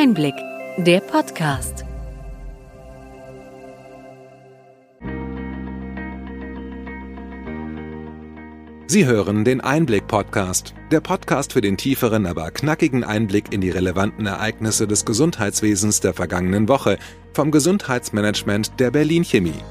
Einblick, 0.00 0.36
der 0.76 1.00
Podcast. 1.00 1.84
Sie 8.86 9.06
hören 9.06 9.44
den 9.44 9.60
Einblick-Podcast, 9.60 10.72
der 10.92 11.00
Podcast 11.00 11.52
für 11.52 11.62
den 11.62 11.76
tieferen, 11.76 12.26
aber 12.26 12.52
knackigen 12.52 13.02
Einblick 13.02 13.52
in 13.52 13.60
die 13.60 13.70
relevanten 13.70 14.26
Ereignisse 14.26 14.86
des 14.86 15.04
Gesundheitswesens 15.04 15.98
der 15.98 16.14
vergangenen 16.14 16.68
Woche 16.68 16.96
vom 17.32 17.50
Gesundheitsmanagement 17.50 18.78
der 18.78 18.92
Berlin 18.92 19.24
Chemie. 19.24 19.64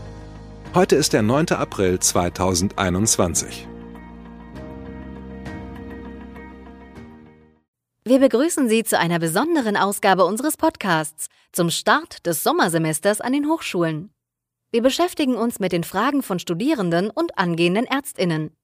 Heute 0.74 0.98
ist 0.98 1.14
der 1.14 1.22
9. 1.22 1.52
April 1.52 2.00
2021. 2.00 3.66
Wir 8.08 8.20
begrüßen 8.20 8.70
Sie 8.70 8.86
zu 8.86 8.98
einer 8.98 9.20
besonderen 9.20 9.76
Ausgabe 9.76 10.24
unseres 10.24 10.56
Podcasts 10.56 11.28
zum 11.52 11.70
Start 11.70 12.26
des 12.26 12.42
Sommersemesters 12.42 13.20
an 13.20 13.34
den 13.34 13.50
Hochschulen. 13.50 14.14
Wir 14.72 14.82
beschäftigen 14.82 15.36
uns 15.36 15.60
mit 15.60 15.74
den 15.74 15.84
Fragen 15.84 16.24
von 16.24 16.40
Studierenden 16.40 17.10
und 17.10 17.38
angehenden 17.38 17.84
Ärztinnen. 17.84 18.56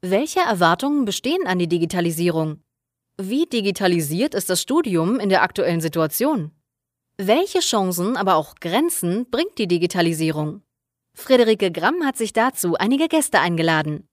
Welche 0.00 0.38
Erwartungen 0.38 1.06
bestehen 1.06 1.44
an 1.48 1.58
die 1.58 1.66
Digitalisierung? 1.66 2.62
Wie 3.20 3.46
digitalisiert 3.46 4.32
ist 4.32 4.48
das 4.48 4.62
Studium 4.62 5.18
in 5.18 5.28
der 5.28 5.42
aktuellen 5.42 5.80
Situation? 5.80 6.52
Welche 7.16 7.58
Chancen, 7.58 8.16
aber 8.16 8.36
auch 8.36 8.54
Grenzen 8.60 9.28
bringt 9.28 9.58
die 9.58 9.66
Digitalisierung? 9.66 10.62
Friederike 11.14 11.72
Gramm 11.72 12.04
hat 12.04 12.16
sich 12.16 12.32
dazu 12.32 12.76
einige 12.76 13.08
Gäste 13.08 13.40
eingeladen. 13.40 14.08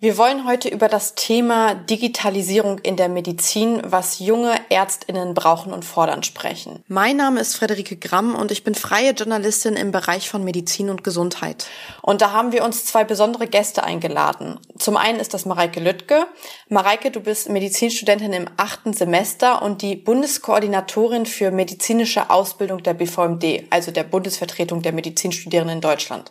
Wir 0.00 0.16
wollen 0.16 0.46
heute 0.46 0.68
über 0.68 0.86
das 0.86 1.16
Thema 1.16 1.74
Digitalisierung 1.74 2.78
in 2.78 2.94
der 2.94 3.08
Medizin, 3.08 3.82
was 3.84 4.20
junge 4.20 4.54
Ärztinnen 4.70 5.34
brauchen 5.34 5.72
und 5.72 5.84
fordern, 5.84 6.22
sprechen. 6.22 6.84
Mein 6.86 7.16
Name 7.16 7.40
ist 7.40 7.56
Frederike 7.56 7.96
Gramm 7.96 8.36
und 8.36 8.52
ich 8.52 8.62
bin 8.62 8.76
freie 8.76 9.10
Journalistin 9.10 9.74
im 9.74 9.90
Bereich 9.90 10.30
von 10.30 10.44
Medizin 10.44 10.88
und 10.88 11.02
Gesundheit. 11.02 11.66
Und 12.00 12.22
da 12.22 12.30
haben 12.30 12.52
wir 12.52 12.62
uns 12.62 12.84
zwei 12.84 13.02
besondere 13.02 13.48
Gäste 13.48 13.82
eingeladen. 13.82 14.60
Zum 14.78 14.96
einen 14.96 15.18
ist 15.18 15.34
das 15.34 15.46
Mareike 15.46 15.80
Lüttke. 15.80 16.28
Mareike, 16.68 17.10
du 17.10 17.18
bist 17.18 17.48
Medizinstudentin 17.48 18.32
im 18.32 18.46
achten 18.56 18.92
Semester 18.92 19.62
und 19.62 19.82
die 19.82 19.96
Bundeskoordinatorin 19.96 21.26
für 21.26 21.50
medizinische 21.50 22.30
Ausbildung 22.30 22.84
der 22.84 22.94
BVMD, 22.94 23.64
also 23.70 23.90
der 23.90 24.04
Bundesvertretung 24.04 24.80
der 24.80 24.92
Medizinstudierenden 24.92 25.78
in 25.78 25.80
Deutschland. 25.80 26.30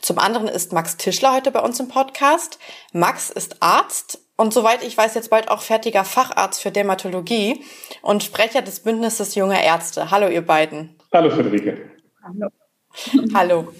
Zum 0.00 0.18
anderen 0.18 0.48
ist 0.48 0.72
Max 0.72 0.96
Tischler 0.96 1.34
heute 1.34 1.50
bei 1.50 1.60
uns 1.60 1.78
im 1.78 1.88
Podcast. 1.88 2.58
Max 3.02 3.30
ist 3.30 3.56
Arzt 3.58 4.20
und 4.36 4.54
soweit 4.54 4.84
ich 4.84 4.96
weiß 4.96 5.14
jetzt 5.14 5.28
bald 5.28 5.48
auch 5.48 5.60
fertiger 5.60 6.04
Facharzt 6.04 6.62
für 6.62 6.70
Dermatologie 6.70 7.64
und 8.00 8.22
Sprecher 8.22 8.62
des 8.62 8.78
Bündnisses 8.78 9.34
junger 9.34 9.60
Ärzte. 9.60 10.12
Hallo 10.12 10.28
ihr 10.28 10.46
beiden. 10.46 10.96
Hallo 11.12 11.28
Friederike. 11.28 11.90
Hallo. 12.22 12.48
Hallo. 13.34 13.72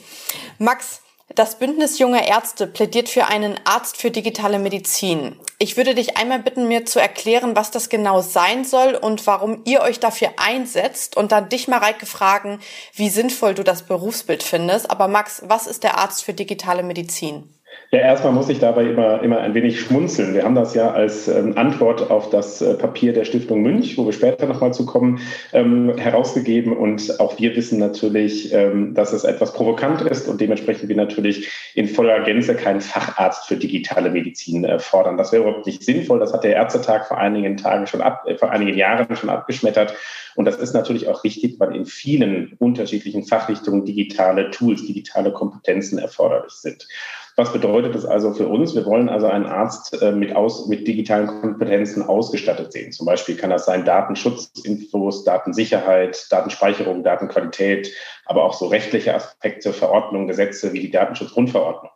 Max, 0.59 1.03
das 1.37 1.61
Bündnis 1.61 2.01
junger 2.01 2.27
Ärzte 2.27 2.67
plädiert 2.67 3.09
für 3.09 3.27
einen 3.27 3.61
Arzt 3.65 3.97
für 3.97 4.11
digitale 4.11 4.59
Medizin. 4.59 5.37
Ich 5.61 5.77
würde 5.77 5.95
dich 5.95 6.17
einmal 6.17 6.41
bitten, 6.41 6.67
mir 6.67 6.85
zu 6.85 6.99
erklären, 6.99 7.55
was 7.55 7.71
das 7.71 7.91
genau 7.91 8.23
sein 8.23 8.65
soll 8.65 8.97
und 8.97 9.25
warum 9.29 9.63
ihr 9.67 9.83
euch 9.83 10.01
dafür 10.01 10.31
einsetzt 10.37 11.17
und 11.17 11.31
dann 11.31 11.49
dich, 11.49 11.69
Mareike, 11.69 12.07
fragen, 12.07 12.59
wie 12.95 13.09
sinnvoll 13.09 13.55
du 13.55 13.63
das 13.63 13.85
Berufsbild 13.85 14.43
findest. 14.43 14.91
Aber 14.91 15.07
Max, 15.07 15.43
was 15.47 15.69
ist 15.69 15.85
der 15.85 15.97
Arzt 15.97 16.25
für 16.25 16.35
digitale 16.35 16.83
Medizin? 16.83 17.55
Ja, 17.95 18.01
erstmal 18.01 18.33
muss 18.33 18.49
ich 18.49 18.59
dabei 18.59 18.85
immer, 18.85 19.23
immer 19.23 19.41
ein 19.41 19.53
wenig 19.53 19.79
schmunzeln. 19.79 20.33
Wir 20.33 20.45
haben 20.45 20.55
das 20.55 20.75
ja 20.75 20.93
als 20.93 21.29
ähm, 21.29 21.59
Antwort 21.59 22.11
auf 22.11 22.31
das 22.31 22.63
äh, 22.63 22.73
Papier 22.73 23.13
der 23.13 23.27
Stiftung 23.27 23.61
Münch, 23.61 23.99
wo 23.99 24.07
wir 24.07 24.15
später 24.15 24.47
nochmal 24.47 24.73
zu 24.73 24.87
kommen, 24.87 25.21
ähm, 25.53 25.95
herausgegeben. 25.99 26.75
Und 26.75 27.21
auch 27.21 27.39
wir 27.39 27.55
wissen 27.55 27.79
natürlich, 27.79 28.51
ähm, 28.55 28.95
dass 28.95 29.13
es 29.13 29.25
etwas 29.25 29.53
provokant 29.53 30.01
ist 30.01 30.27
und 30.27 30.41
dementsprechend 30.41 30.89
wir 30.89 30.97
natürlich 30.97 31.51
in 31.75 31.87
voller 31.87 32.21
Gänze 32.21 32.55
keinen 32.55 32.81
Facharzt 32.81 33.47
für 33.47 33.57
digitale 33.57 34.09
Medizin 34.09 34.65
äh, 34.65 34.79
fordern. 34.79 35.19
Das 35.19 35.31
wäre 35.31 35.43
überhaupt 35.43 35.67
nicht 35.67 35.85
sinnvoll. 35.85 36.19
Das 36.19 36.33
hat 36.33 36.45
der 36.45 36.57
Ärztetag 36.57 37.07
vor 37.09 37.19
einigen 37.19 37.59
Tagen 37.59 37.87
schon 37.87 38.01
ab, 38.01 38.25
äh, 38.27 38.39
vor 38.39 38.51
einigen 38.51 38.75
Jahren 38.75 39.15
schon 39.17 39.29
abgeschmettert. 39.29 39.95
Und 40.35 40.47
das 40.47 40.57
ist 40.57 40.73
natürlich 40.73 41.09
auch 41.09 41.25
richtig, 41.25 41.61
weil 41.61 41.77
in 41.77 41.85
vielen 41.85 42.55
unterschiedlichen 42.59 43.25
Fachrichtungen 43.25 43.85
digitale 43.85 44.51
Tools, 44.51 44.87
digitale 44.87 45.31
Kompetenzen 45.31 45.99
erforderlich 45.99 46.53
sind. 46.53 46.89
Was 47.37 47.53
bedeutet 47.53 47.95
das 47.95 48.05
also 48.05 48.35
für 48.35 48.47
uns? 48.47 48.75
Wir 48.75 48.85
wollen 48.85 49.09
also 49.09 49.27
einen 49.27 49.47
Arzt 49.47 50.01
äh, 50.03 50.13
mit, 50.13 50.37
aus, 50.37 50.69
mit 50.69 50.87
digitalen 50.87 51.27
Kompetenzen 51.27 52.03
ausgestattet 52.03 52.73
sehen. 52.73 52.93
Zum 52.93 53.07
Beispiel 53.07 53.37
kann 53.37 53.51
das 53.51 53.65
sein 53.65 53.85
Datenschutzinfos, 53.87 55.25
Datensicherheit, 55.25 56.27
Datenspeicherung, 56.31 57.03
Datenqualität, 57.03 57.91
aber 58.27 58.45
auch 58.45 58.55
so 58.55 58.67
rechtliche 58.67 59.15
Aspekte, 59.15 59.73
Verordnungen, 59.73 60.29
Gesetze 60.29 60.73
wie 60.73 60.81
die 60.81 60.91
Datenschutzgrundverordnung 60.91 61.91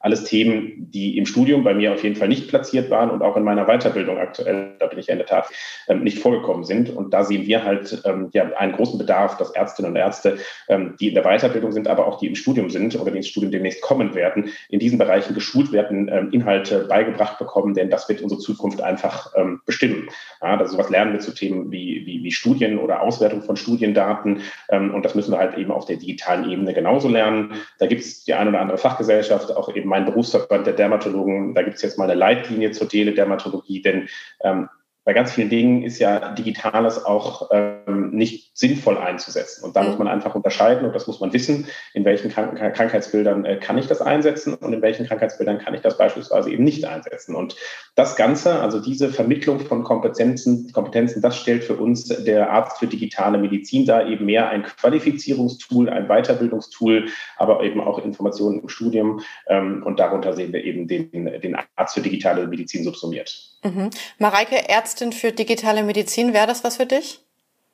alles 0.00 0.24
Themen, 0.24 0.90
die 0.90 1.18
im 1.18 1.26
Studium 1.26 1.62
bei 1.62 1.74
mir 1.74 1.92
auf 1.92 2.02
jeden 2.02 2.16
Fall 2.16 2.28
nicht 2.28 2.48
platziert 2.48 2.88
waren 2.88 3.10
und 3.10 3.20
auch 3.20 3.36
in 3.36 3.44
meiner 3.44 3.66
Weiterbildung 3.66 4.16
aktuell, 4.16 4.74
da 4.78 4.86
bin 4.86 4.98
ich 4.98 5.10
in 5.10 5.18
der 5.18 5.26
Tat, 5.26 5.50
ähm, 5.88 6.02
nicht 6.02 6.18
vorgekommen 6.18 6.64
sind. 6.64 6.88
Und 6.88 7.12
da 7.12 7.22
sehen 7.22 7.46
wir 7.46 7.64
halt 7.64 8.00
ähm, 8.06 8.30
ja, 8.32 8.50
einen 8.56 8.72
großen 8.72 8.98
Bedarf, 8.98 9.36
dass 9.36 9.50
Ärztinnen 9.50 9.90
und 9.90 9.96
Ärzte, 9.96 10.38
ähm, 10.68 10.96
die 10.98 11.08
in 11.08 11.14
der 11.14 11.24
Weiterbildung 11.24 11.72
sind, 11.72 11.86
aber 11.86 12.06
auch 12.06 12.18
die 12.18 12.28
im 12.28 12.34
Studium 12.34 12.70
sind 12.70 12.98
oder 12.98 13.10
die 13.10 13.18
ins 13.18 13.28
Studium 13.28 13.52
demnächst 13.52 13.82
kommen 13.82 14.14
werden, 14.14 14.48
in 14.70 14.78
diesen 14.78 14.98
Bereichen 14.98 15.34
geschult 15.34 15.70
werden, 15.70 16.08
Inhalte 16.32 16.86
beigebracht 16.86 17.38
bekommen, 17.38 17.74
denn 17.74 17.90
das 17.90 18.08
wird 18.08 18.22
unsere 18.22 18.40
Zukunft 18.40 18.80
einfach 18.80 19.32
bestimmen. 19.66 20.08
Ja, 20.42 20.56
also 20.56 20.72
sowas 20.72 20.90
lernen 20.90 21.12
wir 21.12 21.20
zu 21.20 21.34
Themen 21.34 21.70
wie, 21.70 22.02
wie, 22.06 22.22
wie 22.24 22.32
Studien 22.32 22.78
oder 22.78 23.02
Auswertung 23.02 23.42
von 23.42 23.56
Studiendaten. 23.56 24.40
Und 24.68 25.04
das 25.04 25.14
müssen 25.14 25.32
wir 25.32 25.38
halt 25.38 25.58
eben 25.58 25.69
auf 25.72 25.86
der 25.86 25.96
digitalen 25.96 26.50
Ebene 26.50 26.74
genauso 26.74 27.08
lernen. 27.08 27.54
Da 27.78 27.86
gibt 27.86 28.02
es 28.02 28.24
die 28.24 28.34
eine 28.34 28.50
oder 28.50 28.60
andere 28.60 28.78
Fachgesellschaft, 28.78 29.54
auch 29.56 29.74
eben 29.74 29.88
mein 29.88 30.04
Berufsverband 30.04 30.66
der 30.66 30.74
Dermatologen, 30.74 31.54
da 31.54 31.62
gibt 31.62 31.76
es 31.76 31.82
jetzt 31.82 31.98
mal 31.98 32.04
eine 32.04 32.14
Leitlinie 32.14 32.70
zur 32.72 32.88
Teledermatologie, 32.88 33.82
denn 33.82 34.08
ähm, 34.42 34.68
bei 35.04 35.14
ganz 35.14 35.32
vielen 35.32 35.48
Dingen 35.48 35.82
ist 35.82 35.98
ja 35.98 36.32
Digitales 36.34 37.04
auch 37.04 37.48
ähm, 37.52 38.10
nicht 38.10 38.56
sinnvoll 38.56 38.98
einzusetzen. 38.98 39.64
Und 39.64 39.74
da 39.74 39.82
mhm. 39.82 39.88
muss 39.88 39.98
man 39.98 40.08
einfach 40.08 40.34
unterscheiden 40.34 40.86
und 40.86 40.94
das 40.94 41.06
muss 41.06 41.20
man 41.20 41.32
wissen, 41.32 41.66
in 41.94 42.04
welchen 42.04 42.30
Krank 42.30 42.54
Krankheitsbildern 42.56 43.44
äh, 43.46 43.56
kann 43.56 43.78
ich 43.78 43.86
das 43.86 44.02
einsetzen 44.02 44.54
und 44.54 44.72
in 44.72 44.82
welchen 44.82 45.06
Krankheitsbildern 45.06 45.58
kann 45.58 45.74
ich 45.74 45.80
das 45.80 45.96
beispielsweise 45.96 46.50
eben 46.50 46.64
nicht 46.64 46.84
einsetzen. 46.84 47.34
Und 47.34 47.56
das 47.94 48.14
Ganze, 48.16 48.60
also 48.60 48.78
diese 48.78 49.08
Vermittlung 49.08 49.60
von 49.60 49.84
Kompetenzen, 49.84 50.70
Kompetenzen, 50.72 51.22
das 51.22 51.36
stellt 51.36 51.64
für 51.64 51.76
uns 51.76 52.04
der 52.08 52.52
Arzt 52.52 52.78
für 52.78 52.86
digitale 52.86 53.38
Medizin 53.38 53.86
da 53.86 54.06
eben 54.06 54.26
mehr 54.26 54.50
ein 54.50 54.64
Qualifizierungstool, 54.64 55.88
ein 55.88 56.08
Weiterbildungstool, 56.08 57.08
aber 57.38 57.62
eben 57.62 57.80
auch 57.80 57.98
Informationen 57.98 58.60
im 58.60 58.68
Studium. 58.68 59.20
Ähm, 59.48 59.82
und 59.82 59.98
darunter 59.98 60.34
sehen 60.34 60.52
wir 60.52 60.62
eben 60.62 60.86
den, 60.86 61.10
den 61.10 61.56
Arzt 61.76 61.94
für 61.94 62.02
digitale 62.02 62.46
Medizin 62.46 62.84
subsumiert. 62.84 63.49
Mhm. 63.62 63.90
Mareike, 64.18 64.68
Ärztin 64.68 65.12
für 65.12 65.32
digitale 65.32 65.82
Medizin, 65.82 66.32
wäre 66.32 66.46
das 66.46 66.64
was 66.64 66.76
für 66.76 66.86
dich? 66.86 67.20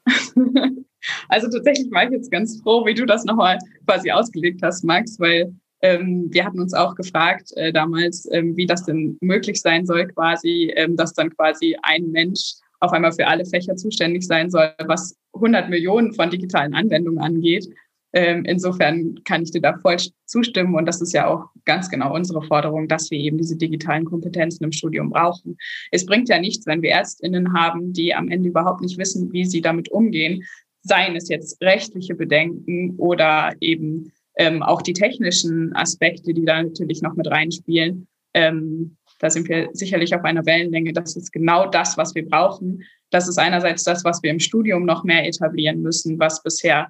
also 1.28 1.48
tatsächlich 1.48 1.90
war 1.90 2.04
ich 2.04 2.10
jetzt 2.10 2.30
ganz 2.30 2.60
froh, 2.60 2.84
wie 2.86 2.94
du 2.94 3.06
das 3.06 3.24
nochmal 3.24 3.58
quasi 3.86 4.10
ausgelegt 4.10 4.60
hast, 4.62 4.84
Max, 4.84 5.18
weil 5.18 5.54
ähm, 5.82 6.28
wir 6.30 6.44
hatten 6.44 6.60
uns 6.60 6.74
auch 6.74 6.94
gefragt 6.94 7.52
äh, 7.56 7.72
damals, 7.72 8.28
ähm, 8.32 8.56
wie 8.56 8.66
das 8.66 8.84
denn 8.84 9.16
möglich 9.20 9.60
sein 9.60 9.86
soll, 9.86 10.06
quasi, 10.08 10.72
ähm, 10.74 10.96
dass 10.96 11.12
dann 11.12 11.30
quasi 11.30 11.76
ein 11.82 12.10
Mensch 12.10 12.54
auf 12.80 12.92
einmal 12.92 13.12
für 13.12 13.26
alle 13.26 13.44
Fächer 13.44 13.76
zuständig 13.76 14.26
sein 14.26 14.50
soll, 14.50 14.72
was 14.86 15.16
100 15.34 15.68
Millionen 15.68 16.14
von 16.14 16.30
digitalen 16.30 16.74
Anwendungen 16.74 17.22
angeht. 17.22 17.66
Ähm, 18.12 18.44
insofern 18.44 19.22
kann 19.24 19.42
ich 19.42 19.50
dir 19.50 19.60
da 19.60 19.76
voll 19.78 19.96
zustimmen 20.24 20.74
und 20.74 20.86
das 20.86 21.00
ist 21.00 21.12
ja 21.12 21.26
auch 21.26 21.50
ganz 21.64 21.90
genau 21.90 22.14
unsere 22.14 22.42
Forderung, 22.42 22.88
dass 22.88 23.10
wir 23.10 23.18
eben 23.18 23.36
diese 23.36 23.56
digitalen 23.56 24.04
Kompetenzen 24.04 24.64
im 24.64 24.72
Studium 24.72 25.10
brauchen. 25.10 25.56
Es 25.90 26.06
bringt 26.06 26.28
ja 26.28 26.38
nichts, 26.38 26.66
wenn 26.66 26.82
wir 26.82 26.90
Ärztinnen 26.90 27.52
haben, 27.52 27.92
die 27.92 28.14
am 28.14 28.28
Ende 28.28 28.48
überhaupt 28.48 28.80
nicht 28.80 28.98
wissen, 28.98 29.32
wie 29.32 29.44
sie 29.44 29.60
damit 29.60 29.90
umgehen, 29.90 30.44
seien 30.82 31.16
es 31.16 31.28
jetzt 31.28 31.60
rechtliche 31.60 32.14
Bedenken 32.14 32.94
oder 32.96 33.52
eben 33.60 34.12
ähm, 34.36 34.62
auch 34.62 34.82
die 34.82 34.92
technischen 34.92 35.74
Aspekte, 35.74 36.32
die 36.32 36.44
da 36.44 36.62
natürlich 36.62 37.02
noch 37.02 37.16
mit 37.16 37.26
reinspielen. 37.26 38.06
Ähm, 38.34 38.96
da 39.18 39.30
sind 39.30 39.48
wir 39.48 39.70
sicherlich 39.72 40.14
auf 40.14 40.24
einer 40.24 40.44
Wellenlänge. 40.44 40.92
Das 40.92 41.16
ist 41.16 41.32
genau 41.32 41.68
das, 41.68 41.96
was 41.96 42.14
wir 42.14 42.28
brauchen. 42.28 42.82
Das 43.10 43.28
ist 43.28 43.38
einerseits 43.38 43.84
das, 43.84 44.04
was 44.04 44.22
wir 44.22 44.30
im 44.30 44.40
Studium 44.40 44.84
noch 44.84 45.04
mehr 45.04 45.26
etablieren 45.26 45.80
müssen, 45.80 46.18
was 46.18 46.42
bisher 46.42 46.88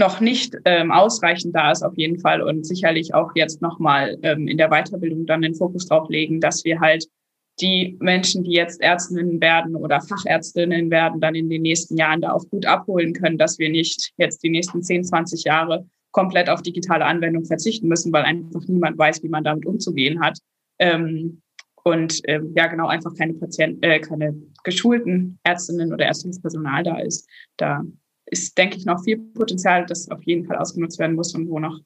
noch 0.00 0.20
nicht 0.20 0.56
ähm, 0.64 0.90
ausreichend 0.90 1.54
da 1.54 1.70
ist 1.70 1.84
auf 1.84 1.96
jeden 1.96 2.18
Fall 2.18 2.42
und 2.42 2.66
sicherlich 2.66 3.14
auch 3.14 3.30
jetzt 3.36 3.62
nochmal 3.62 4.18
ähm, 4.22 4.48
in 4.48 4.56
der 4.56 4.70
Weiterbildung 4.70 5.26
dann 5.26 5.42
den 5.42 5.54
Fokus 5.54 5.86
drauf 5.86 6.08
legen, 6.08 6.40
dass 6.40 6.64
wir 6.64 6.80
halt 6.80 7.06
die 7.60 7.96
Menschen, 8.00 8.42
die 8.42 8.52
jetzt 8.52 8.80
Ärztinnen 8.80 9.40
werden 9.40 9.76
oder 9.76 10.00
Fachärztinnen 10.00 10.90
werden, 10.90 11.20
dann 11.20 11.34
in 11.34 11.50
den 11.50 11.62
nächsten 11.62 11.96
Jahren 11.96 12.22
da 12.22 12.32
auch 12.32 12.48
gut 12.50 12.64
abholen 12.64 13.12
können, 13.12 13.36
dass 13.36 13.58
wir 13.58 13.68
nicht 13.68 14.12
jetzt 14.16 14.42
die 14.42 14.50
nächsten 14.50 14.82
10, 14.82 15.04
20 15.04 15.44
Jahre 15.44 15.86
komplett 16.10 16.48
auf 16.48 16.62
digitale 16.62 17.04
Anwendung 17.04 17.44
verzichten 17.44 17.86
müssen, 17.86 18.12
weil 18.12 18.24
einfach 18.24 18.66
niemand 18.66 18.96
weiß, 18.98 19.22
wie 19.22 19.28
man 19.28 19.44
damit 19.44 19.66
umzugehen 19.66 20.20
hat. 20.20 20.38
Ähm, 20.78 21.42
und 21.82 22.20
ähm, 22.24 22.52
ja 22.56 22.66
genau 22.66 22.88
einfach 22.88 23.14
keine 23.16 23.34
Patienten, 23.34 23.82
äh, 23.82 24.00
keine 24.00 24.34
geschulten 24.64 25.38
Ärztinnen 25.44 25.92
oder 25.92 26.06
ärztliches 26.06 26.40
Personal 26.40 26.82
da 26.82 26.98
ist. 26.98 27.28
Da 27.56 27.82
ist, 28.30 28.56
denke 28.56 28.76
ich, 28.76 28.86
noch 28.86 29.02
viel 29.02 29.18
Potenzial, 29.18 29.86
das 29.86 30.10
auf 30.10 30.22
jeden 30.24 30.46
Fall 30.46 30.56
ausgenutzt 30.56 30.98
werden 30.98 31.16
muss 31.16 31.34
und 31.34 31.48
wo 31.48 31.58
noch 31.58 31.78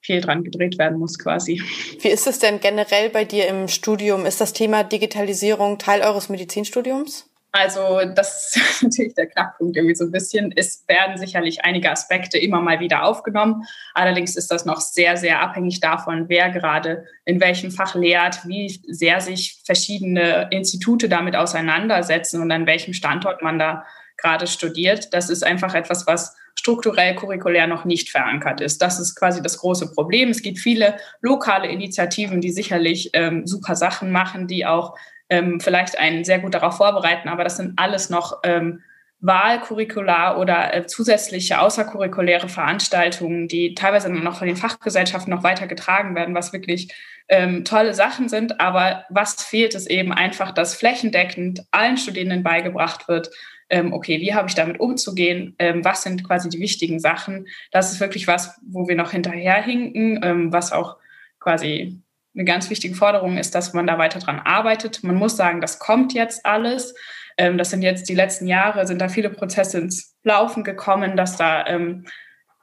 viel 0.00 0.20
dran 0.20 0.44
gedreht 0.44 0.78
werden 0.78 0.98
muss 0.98 1.18
quasi. 1.18 1.60
Wie 2.00 2.08
ist 2.08 2.26
es 2.26 2.38
denn 2.38 2.60
generell 2.60 3.10
bei 3.10 3.24
dir 3.24 3.48
im 3.48 3.68
Studium? 3.68 4.24
Ist 4.26 4.40
das 4.40 4.52
Thema 4.52 4.84
Digitalisierung 4.84 5.78
Teil 5.78 6.02
eures 6.02 6.28
Medizinstudiums? 6.28 7.28
Also 7.52 8.02
das 8.14 8.54
ist 8.54 8.82
natürlich 8.82 9.14
der 9.14 9.26
Knackpunkt 9.26 9.76
irgendwie 9.76 9.94
so 9.94 10.04
ein 10.04 10.12
bisschen. 10.12 10.52
Es 10.54 10.84
werden 10.88 11.16
sicherlich 11.16 11.64
einige 11.64 11.90
Aspekte 11.90 12.38
immer 12.38 12.60
mal 12.60 12.80
wieder 12.80 13.04
aufgenommen. 13.04 13.64
Allerdings 13.94 14.36
ist 14.36 14.50
das 14.50 14.66
noch 14.66 14.80
sehr, 14.80 15.16
sehr 15.16 15.40
abhängig 15.40 15.80
davon, 15.80 16.28
wer 16.28 16.50
gerade 16.50 17.06
in 17.24 17.40
welchem 17.40 17.70
Fach 17.70 17.94
lehrt, 17.94 18.46
wie 18.46 18.80
sehr 18.86 19.20
sich 19.20 19.62
verschiedene 19.64 20.48
Institute 20.50 21.08
damit 21.08 21.34
auseinandersetzen 21.34 22.42
und 22.42 22.52
an 22.52 22.66
welchem 22.66 22.92
Standort 22.92 23.42
man 23.42 23.58
da 23.58 23.84
gerade 24.16 24.46
studiert. 24.46 25.12
Das 25.12 25.30
ist 25.30 25.44
einfach 25.44 25.74
etwas, 25.74 26.06
was 26.06 26.36
strukturell 26.58 27.14
curriculär 27.14 27.66
noch 27.66 27.84
nicht 27.84 28.10
verankert 28.10 28.60
ist. 28.60 28.82
Das 28.82 28.98
ist 28.98 29.14
quasi 29.14 29.42
das 29.42 29.58
große 29.58 29.92
Problem. 29.92 30.30
Es 30.30 30.42
gibt 30.42 30.58
viele 30.58 30.96
lokale 31.20 31.68
Initiativen, 31.68 32.40
die 32.40 32.50
sicherlich 32.50 33.10
ähm, 33.12 33.46
super 33.46 33.76
Sachen 33.76 34.10
machen, 34.10 34.48
die 34.48 34.66
auch 34.66 34.96
ähm, 35.28 35.60
vielleicht 35.60 35.98
einen 35.98 36.24
sehr 36.24 36.38
gut 36.38 36.54
darauf 36.54 36.76
vorbereiten, 36.76 37.28
aber 37.28 37.44
das 37.44 37.56
sind 37.56 37.74
alles 37.76 38.10
noch 38.10 38.40
ähm, 38.42 38.82
Wahlcurricular 39.20 40.38
oder 40.38 40.74
äh, 40.74 40.86
zusätzliche 40.86 41.60
außerkurrikuläre 41.60 42.48
Veranstaltungen, 42.48 43.48
die 43.48 43.74
teilweise 43.74 44.10
noch 44.10 44.38
von 44.38 44.46
den 44.46 44.56
Fachgesellschaften 44.56 45.32
noch 45.32 45.42
weiter 45.42 45.66
getragen 45.66 46.14
werden, 46.14 46.34
was 46.34 46.52
wirklich 46.52 46.92
ähm, 47.28 47.64
tolle 47.64 47.94
Sachen 47.94 48.28
sind. 48.28 48.60
Aber 48.60 49.04
was 49.08 49.42
fehlt, 49.42 49.74
ist 49.74 49.90
eben 49.90 50.12
einfach, 50.12 50.52
dass 50.52 50.74
flächendeckend 50.74 51.62
allen 51.70 51.96
Studierenden 51.96 52.42
beigebracht 52.42 53.08
wird, 53.08 53.30
okay, 53.70 54.20
wie 54.20 54.34
habe 54.34 54.48
ich 54.48 54.54
damit 54.54 54.80
umzugehen, 54.80 55.54
ähm, 55.58 55.84
was 55.84 56.02
sind 56.02 56.24
quasi 56.24 56.48
die 56.48 56.60
wichtigen 56.60 57.00
Sachen. 57.00 57.46
Das 57.72 57.92
ist 57.92 58.00
wirklich 58.00 58.26
was, 58.26 58.58
wo 58.66 58.88
wir 58.88 58.94
noch 58.96 59.10
hinterherhinken, 59.10 60.20
ähm, 60.22 60.52
was 60.52 60.72
auch 60.72 60.96
quasi 61.40 62.00
eine 62.34 62.44
ganz 62.44 62.70
wichtige 62.70 62.94
Forderung 62.94 63.38
ist, 63.38 63.54
dass 63.54 63.72
man 63.72 63.86
da 63.86 63.98
weiter 63.98 64.18
dran 64.18 64.38
arbeitet. 64.38 65.02
Man 65.02 65.16
muss 65.16 65.36
sagen, 65.36 65.60
das 65.60 65.78
kommt 65.78 66.12
jetzt 66.12 66.44
alles. 66.44 66.94
Ähm, 67.38 67.58
das 67.58 67.70
sind 67.70 67.82
jetzt 67.82 68.08
die 68.08 68.14
letzten 68.14 68.46
Jahre, 68.46 68.86
sind 68.86 69.00
da 69.00 69.08
viele 69.08 69.30
Prozesse 69.30 69.78
ins 69.78 70.16
Laufen 70.22 70.64
gekommen, 70.64 71.16
dass 71.16 71.36
da 71.36 71.66
ähm, 71.66 72.06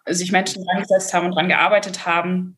sich 0.06 0.32
Menschen 0.32 0.64
dran 0.64 0.82
gesetzt 0.82 1.14
haben 1.14 1.28
und 1.28 1.34
dran 1.34 1.48
gearbeitet 1.48 2.06
haben, 2.06 2.58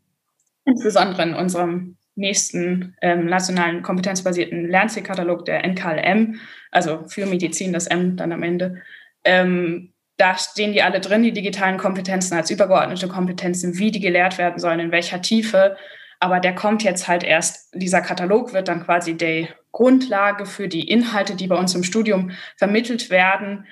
insbesondere 0.65 1.23
in 1.23 1.33
unserem 1.33 1.97
nächsten 2.15 2.95
ähm, 3.01 3.25
nationalen 3.25 3.81
kompetenzbasierten 3.81 4.69
Lernzielkatalog, 4.69 5.45
der 5.45 5.63
NKLM, 5.65 6.39
also 6.71 7.03
für 7.07 7.25
Medizin, 7.25 7.73
das 7.73 7.87
M 7.87 8.15
dann 8.15 8.31
am 8.31 8.43
Ende. 8.43 8.81
Ähm, 9.23 9.93
da 10.17 10.37
stehen 10.37 10.71
die 10.71 10.81
alle 10.81 11.01
drin, 11.01 11.23
die 11.23 11.33
digitalen 11.33 11.77
Kompetenzen 11.77 12.35
als 12.35 12.49
übergeordnete 12.49 13.07
Kompetenzen, 13.07 13.77
wie 13.77 13.91
die 13.91 13.99
gelehrt 13.99 14.37
werden 14.37 14.59
sollen, 14.59 14.79
in 14.79 14.91
welcher 14.91 15.21
Tiefe. 15.21 15.75
Aber 16.19 16.39
der 16.39 16.55
kommt 16.55 16.83
jetzt 16.83 17.07
halt 17.07 17.23
erst, 17.23 17.73
dieser 17.73 18.01
Katalog 18.01 18.53
wird 18.53 18.69
dann 18.69 18.85
quasi 18.85 19.15
die 19.17 19.49
Grundlage 19.73 20.45
für 20.45 20.69
die 20.69 20.87
Inhalte, 20.87 21.35
die 21.35 21.47
bei 21.47 21.57
uns 21.57 21.75
im 21.75 21.83
Studium 21.83 22.31
vermittelt 22.55 23.09
werden. 23.09 23.65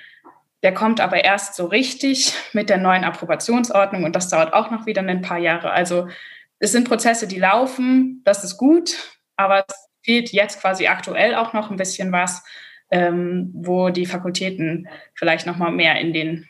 Der 0.62 0.74
kommt 0.74 1.00
aber 1.00 1.24
erst 1.24 1.56
so 1.56 1.64
richtig 1.66 2.34
mit 2.52 2.68
der 2.68 2.76
neuen 2.76 3.04
Approbationsordnung 3.04 4.04
und 4.04 4.14
das 4.14 4.28
dauert 4.28 4.52
auch 4.52 4.70
noch 4.70 4.84
wieder 4.84 5.02
ein 5.02 5.22
paar 5.22 5.38
Jahre. 5.38 5.70
Also 5.70 6.08
es 6.64 6.72
sind 6.72 6.88
Prozesse, 6.88 7.28
die 7.28 7.38
laufen, 7.38 8.22
das 8.24 8.42
ist 8.42 8.56
gut, 8.56 8.96
aber 9.36 9.64
es 9.68 9.88
fehlt 10.02 10.32
jetzt 10.32 10.60
quasi 10.60 10.86
aktuell 10.86 11.34
auch 11.34 11.52
noch 11.52 11.70
ein 11.70 11.76
bisschen 11.76 12.10
was, 12.10 12.42
ähm, 12.90 13.50
wo 13.54 13.90
die 13.90 14.06
Fakultäten 14.06 14.88
vielleicht 15.14 15.46
noch 15.46 15.58
mal 15.58 15.70
mehr 15.70 16.00
in 16.00 16.12
den 16.12 16.48